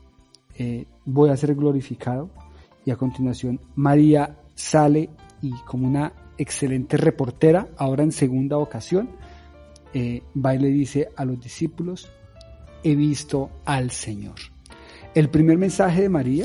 eh, 0.59 0.85
voy 1.07 1.31
a 1.31 1.37
ser 1.39 1.55
glorificado. 1.55 2.29
Y 2.85 2.91
a 2.91 2.97
continuación, 2.97 3.59
María 3.75 4.37
sale 4.55 5.09
y 5.41 5.51
como 5.65 5.87
una 5.87 6.13
excelente 6.37 6.99
reportera, 6.99 7.69
ahora 7.79 8.03
en 8.03 8.13
segunda 8.13 8.59
ocasión, 8.59 9.09
eh, 9.95 10.23
va 10.37 10.55
y 10.55 10.59
le 10.59 10.69
dice 10.69 11.09
a 11.17 11.25
los 11.25 11.41
discípulos, 11.41 12.11
he 12.85 12.95
visto 12.95 13.49
al 13.65 13.91
Señor. 13.91 14.37
El 15.15 15.31
primer 15.31 15.57
mensaje 15.57 16.03
de 16.03 16.11
María, 16.11 16.45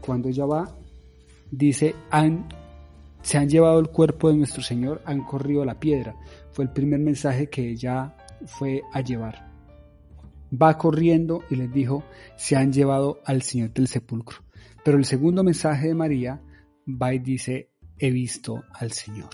cuando 0.00 0.30
ella 0.30 0.46
va, 0.46 0.74
dice, 1.50 1.94
han 2.10 2.48
se 3.20 3.36
han 3.36 3.50
llevado 3.50 3.80
el 3.80 3.90
cuerpo 3.90 4.30
de 4.30 4.38
nuestro 4.38 4.62
Señor, 4.62 5.02
han 5.04 5.24
corrido 5.24 5.62
la 5.66 5.78
piedra. 5.78 6.16
Fue 6.52 6.64
el 6.64 6.70
primer 6.70 7.00
mensaje 7.00 7.50
que 7.50 7.68
ella 7.68 8.14
fue 8.46 8.82
a 8.92 9.00
llevar. 9.00 9.50
Va 10.50 10.78
corriendo 10.78 11.44
y 11.50 11.56
les 11.56 11.72
dijo, 11.72 12.04
se 12.36 12.56
han 12.56 12.72
llevado 12.72 13.20
al 13.24 13.42
Señor 13.42 13.72
del 13.72 13.88
sepulcro. 13.88 14.38
Pero 14.84 14.98
el 14.98 15.04
segundo 15.04 15.44
mensaje 15.44 15.88
de 15.88 15.94
María 15.94 16.42
va 16.86 17.12
y 17.12 17.18
dice, 17.18 17.70
he 17.98 18.10
visto 18.10 18.64
al 18.72 18.92
Señor. 18.92 19.30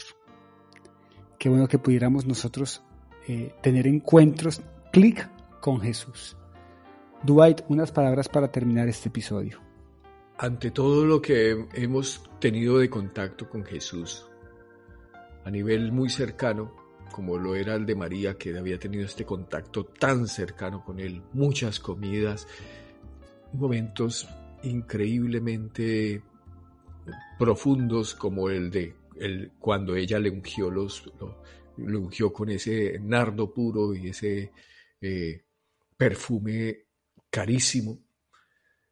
Qué 1.38 1.48
bueno 1.48 1.68
que 1.68 1.78
pudiéramos 1.78 2.26
nosotros 2.26 2.82
eh, 3.28 3.54
tener 3.62 3.86
encuentros, 3.86 4.62
clic 4.92 5.28
con 5.60 5.80
Jesús. 5.80 6.36
Dwight, 7.22 7.62
unas 7.68 7.92
palabras 7.92 8.28
para 8.28 8.50
terminar 8.50 8.88
este 8.88 9.08
episodio 9.08 9.64
ante 10.38 10.70
todo 10.70 11.04
lo 11.04 11.22
que 11.22 11.66
hemos 11.74 12.28
tenido 12.40 12.78
de 12.78 12.90
contacto 12.90 13.48
con 13.48 13.64
Jesús, 13.64 14.26
a 15.44 15.50
nivel 15.50 15.92
muy 15.92 16.10
cercano, 16.10 16.74
como 17.14 17.38
lo 17.38 17.54
era 17.54 17.76
el 17.76 17.86
de 17.86 17.94
María, 17.94 18.36
que 18.36 18.58
había 18.58 18.76
tenido 18.76 19.04
este 19.04 19.24
contacto 19.24 19.84
tan 19.84 20.26
cercano 20.26 20.82
con 20.84 20.98
Él, 20.98 21.22
muchas 21.32 21.78
comidas, 21.78 22.48
momentos 23.52 24.28
increíblemente 24.64 26.24
profundos 27.38 28.16
como 28.16 28.50
el 28.50 28.68
de 28.72 28.96
el, 29.20 29.52
cuando 29.60 29.94
ella 29.94 30.18
le 30.18 30.28
ungió 30.28 30.72
los 30.72 31.12
le 31.76 31.96
ungió 31.96 32.32
con 32.32 32.48
ese 32.48 32.98
nardo 32.98 33.54
puro 33.54 33.94
y 33.94 34.08
ese 34.08 34.50
eh, 35.00 35.44
perfume 35.96 36.86
carísimo 37.30 37.96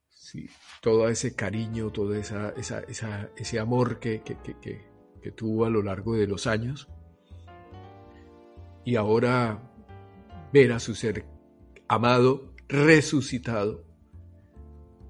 sí, 0.08 0.48
todo 0.80 1.08
ese 1.08 1.34
cariño, 1.34 1.90
todo 1.90 2.14
esa, 2.14 2.54
ese 2.56 3.58
amor 3.58 3.98
que, 3.98 4.22
que, 4.22 5.32
tuvo 5.32 5.64
a 5.64 5.70
lo 5.70 5.82
largo 5.82 6.14
de 6.14 6.28
los 6.28 6.46
años. 6.46 6.88
Y 8.84 8.96
ahora 8.96 9.60
ver 10.52 10.72
a 10.72 10.80
su 10.80 10.94
ser 10.94 11.24
amado, 11.88 12.52
resucitado, 12.68 13.84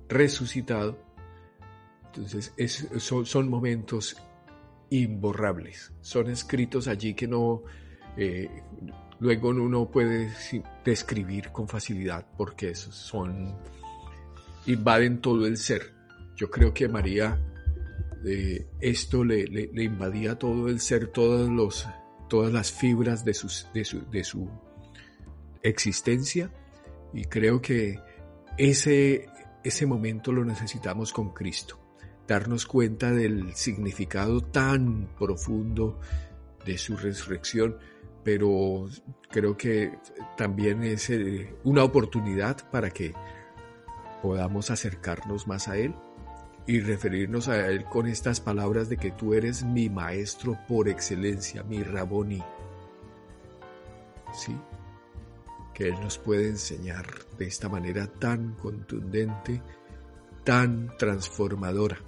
resucitado. 0.08 0.98
Entonces 2.06 2.52
son, 2.98 3.48
momentos 3.48 4.16
imborrables, 4.90 5.92
son 6.02 6.28
escritos 6.28 6.86
allí 6.86 7.14
que 7.14 7.26
no, 7.26 7.62
eh, 8.18 8.50
luego 9.20 9.48
uno 9.48 9.90
puede 9.90 10.30
describir 10.84 11.50
con 11.50 11.66
facilidad 11.66 12.26
porque 12.36 12.70
esos 12.70 12.94
son 12.94 13.56
invaden 14.66 15.20
todo 15.20 15.46
el 15.46 15.56
ser. 15.56 15.94
Yo 16.36 16.50
creo 16.50 16.74
que 16.74 16.88
María 16.88 17.38
eh, 18.24 18.66
esto 18.80 19.24
le, 19.24 19.44
invadía 19.74 20.38
todo 20.38 20.68
el 20.68 20.80
ser, 20.80 21.08
todos 21.08 21.48
los, 21.48 21.86
todas 22.32 22.50
las 22.50 22.72
fibras 22.72 23.26
de, 23.26 23.36
de, 23.74 23.84
su, 23.84 24.10
de 24.10 24.24
su 24.24 24.48
existencia 25.62 26.50
y 27.12 27.26
creo 27.26 27.60
que 27.60 28.00
ese, 28.56 29.28
ese 29.62 29.84
momento 29.84 30.32
lo 30.32 30.42
necesitamos 30.42 31.12
con 31.12 31.34
Cristo, 31.34 31.78
darnos 32.26 32.64
cuenta 32.64 33.10
del 33.10 33.54
significado 33.54 34.40
tan 34.40 35.14
profundo 35.18 36.00
de 36.64 36.78
su 36.78 36.96
resurrección, 36.96 37.76
pero 38.24 38.88
creo 39.28 39.54
que 39.58 39.98
también 40.34 40.84
es 40.84 41.10
eh, 41.10 41.54
una 41.64 41.84
oportunidad 41.84 42.70
para 42.70 42.88
que 42.88 43.12
podamos 44.22 44.70
acercarnos 44.70 45.46
más 45.46 45.68
a 45.68 45.76
Él 45.76 45.94
y 46.66 46.80
referirnos 46.80 47.48
a 47.48 47.66
Él 47.68 47.84
con 47.84 48.06
estas 48.06 48.40
palabras 48.40 48.88
de 48.88 48.96
que 48.96 49.10
tú 49.10 49.34
eres 49.34 49.64
mi 49.64 49.88
maestro 49.90 50.58
por 50.68 50.88
excelencia, 50.88 51.62
mi 51.62 51.82
Raboni. 51.82 52.42
¿Sí? 54.34 54.56
que 55.72 55.88
Él 55.88 55.94
nos 56.00 56.18
puede 56.18 56.48
enseñar 56.48 57.06
de 57.38 57.46
esta 57.46 57.68
manera 57.68 58.06
tan 58.06 58.54
contundente, 58.54 59.62
tan 60.44 60.96
transformadora. 60.98 61.98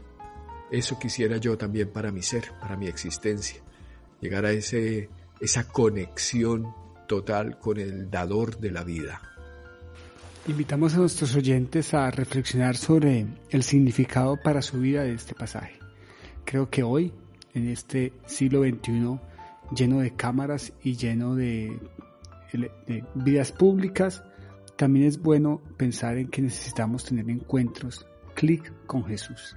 Eso 0.71 0.99
quisiera 0.99 1.37
yo 1.37 1.57
también 1.57 1.91
para 1.91 2.11
mi 2.11 2.23
ser, 2.23 2.53
para 2.61 2.77
mi 2.77 2.89
existencia, 2.89 3.61
llegar 4.21 4.45
a 4.45 4.51
ese, 4.51 5.09
esa 5.41 5.69
conexión 5.69 6.75
total 7.07 7.59
con 7.59 7.79
el 7.79 8.11
dador 8.11 8.59
de 8.59 8.71
la 8.71 8.85
vida. 8.85 9.34
Invitamos 10.47 10.95
a 10.95 10.99
nuestros 10.99 11.35
oyentes 11.37 11.95
a 11.95 12.11
reflexionar 12.11 12.77
sobre 12.77 13.27
el 13.49 13.63
significado 13.63 14.37
para 14.37 14.61
su 14.61 14.79
vida 14.79 15.03
de 15.03 15.15
este 15.15 15.35
pasaje. 15.35 15.79
Creo 16.45 16.69
que 16.69 16.83
hoy, 16.83 17.15
en 17.55 17.69
este 17.69 18.13
siglo 18.27 18.61
XXI, 18.61 19.19
lleno 19.75 20.01
de 20.01 20.15
cámaras 20.15 20.75
y 20.83 20.97
lleno 20.97 21.35
de, 21.35 21.81
de 22.53 23.05
vidas 23.15 23.53
públicas, 23.53 24.23
también 24.77 25.07
es 25.07 25.19
bueno 25.19 25.63
pensar 25.79 26.19
en 26.19 26.29
que 26.29 26.43
necesitamos 26.43 27.07
tener 27.07 27.31
encuentros, 27.31 28.07
clic 28.35 28.71
con 28.85 29.03
Jesús, 29.07 29.57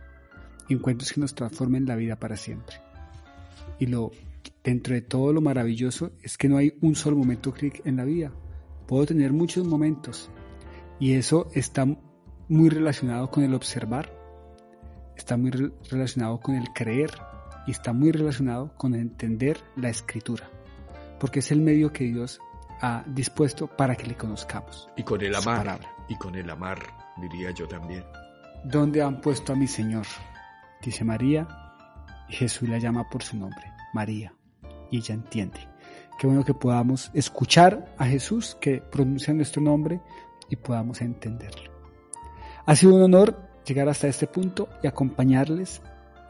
encuentros 0.69 1.11
que 1.11 1.19
nos 1.19 1.35
transformen 1.35 1.85
la 1.85 1.97
vida 1.97 2.15
para 2.15 2.38
siempre. 2.38 2.77
Y 3.77 3.88
lo 3.88 4.11
dentro 4.63 4.93
de 4.93 5.01
todo 5.01 5.33
lo 5.33 5.41
maravilloso 5.41 6.11
es 6.23 6.38
que 6.38 6.47
no 6.47 6.55
hay 6.55 6.77
un 6.79 6.95
solo 6.95 7.17
momento 7.17 7.51
clic 7.51 7.81
en 7.85 7.97
la 7.97 8.05
vida. 8.05 8.31
Puedo 8.88 9.05
tener 9.05 9.33
muchos 9.33 9.67
momentos, 9.67 10.31
y 10.99 11.13
eso 11.13 11.47
está 11.53 11.85
muy 12.47 12.69
relacionado 12.69 13.29
con 13.29 13.43
el 13.43 13.53
observar, 13.53 14.11
está 15.15 15.37
muy 15.37 15.51
relacionado 15.51 16.39
con 16.39 16.55
el 16.55 16.67
creer 16.73 17.11
y 17.65 17.71
está 17.71 17.93
muy 17.93 18.11
relacionado 18.11 18.73
con 18.77 18.95
entender 18.95 19.57
la 19.75 19.89
escritura, 19.89 20.49
porque 21.19 21.39
es 21.39 21.51
el 21.51 21.61
medio 21.61 21.91
que 21.91 22.05
Dios 22.05 22.39
ha 22.81 23.03
dispuesto 23.07 23.67
para 23.67 23.95
que 23.95 24.07
le 24.07 24.15
conozcamos. 24.15 24.89
Y 24.95 25.03
con 25.03 25.21
el 25.21 25.35
amar, 25.35 25.79
y 26.07 26.15
con 26.15 26.35
el 26.35 26.49
amar, 26.49 26.79
diría 27.17 27.51
yo 27.51 27.67
también. 27.67 28.03
¿Dónde 28.63 29.01
han 29.01 29.21
puesto 29.21 29.53
a 29.53 29.55
mi 29.55 29.67
Señor? 29.67 30.05
Dice 30.81 31.03
María, 31.03 31.47
y 32.29 32.33
Jesús 32.33 32.69
la 32.69 32.77
llama 32.77 33.09
por 33.09 33.23
su 33.23 33.37
nombre, 33.37 33.73
María, 33.93 34.33
y 34.91 34.97
ella 34.97 35.15
entiende. 35.15 35.59
Qué 36.19 36.25
bueno 36.25 36.43
que 36.43 36.53
podamos 36.53 37.11
escuchar 37.13 37.93
a 37.97 38.05
Jesús 38.05 38.57
que 38.59 38.81
pronuncia 38.81 39.33
nuestro 39.33 39.61
nombre 39.61 40.01
y 40.49 40.55
podamos 40.55 41.01
entenderlo. 41.01 41.71
Ha 42.65 42.75
sido 42.75 42.95
un 42.95 43.03
honor 43.03 43.37
llegar 43.65 43.89
hasta 43.89 44.07
este 44.07 44.27
punto 44.27 44.69
y 44.83 44.87
acompañarles 44.87 45.81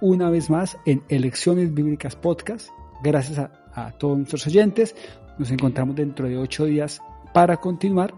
una 0.01 0.29
vez 0.29 0.49
más 0.49 0.77
en 0.85 1.03
Elecciones 1.09 1.73
Bíblicas 1.73 2.15
Podcast. 2.15 2.69
Gracias 3.03 3.39
a, 3.39 3.91
todos 3.99 4.17
nuestros 4.17 4.45
oyentes. 4.47 4.95
Nos 5.37 5.51
encontramos 5.51 5.95
dentro 5.95 6.27
de 6.27 6.37
ocho 6.37 6.65
días 6.65 7.01
para 7.33 7.57
continuar 7.57 8.13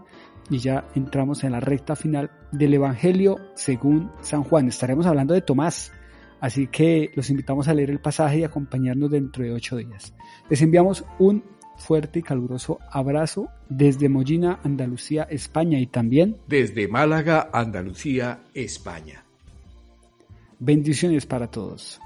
y 0.48 0.58
ya 0.58 0.86
entramos 0.94 1.44
en 1.44 1.52
la 1.52 1.60
recta 1.60 1.94
final 1.96 2.30
del 2.50 2.74
Evangelio 2.74 3.36
según 3.54 4.10
San 4.22 4.42
Juan. 4.42 4.68
Estaremos 4.68 5.06
hablando 5.06 5.34
de 5.34 5.42
Tomás. 5.42 5.92
Así 6.40 6.68
que 6.68 7.10
los 7.14 7.28
invitamos 7.28 7.68
a 7.68 7.74
leer 7.74 7.90
el 7.90 8.00
pasaje 8.00 8.38
y 8.38 8.44
acompañarnos 8.44 9.10
dentro 9.10 9.44
de 9.44 9.52
ocho 9.52 9.76
días. 9.76 10.14
Les 10.48 10.62
enviamos 10.62 11.04
un 11.18 11.44
fuerte 11.80 12.20
y 12.20 12.22
caluroso 12.22 12.78
abrazo 12.90 13.48
desde 13.68 14.08
Mollina, 14.08 14.60
Andalucía, 14.62 15.24
España 15.24 15.80
y 15.80 15.86
también 15.86 16.36
desde 16.46 16.86
Málaga, 16.86 17.50
Andalucía, 17.52 18.40
España. 18.54 19.24
Bendiciones 20.58 21.26
para 21.26 21.50
todos. 21.50 22.00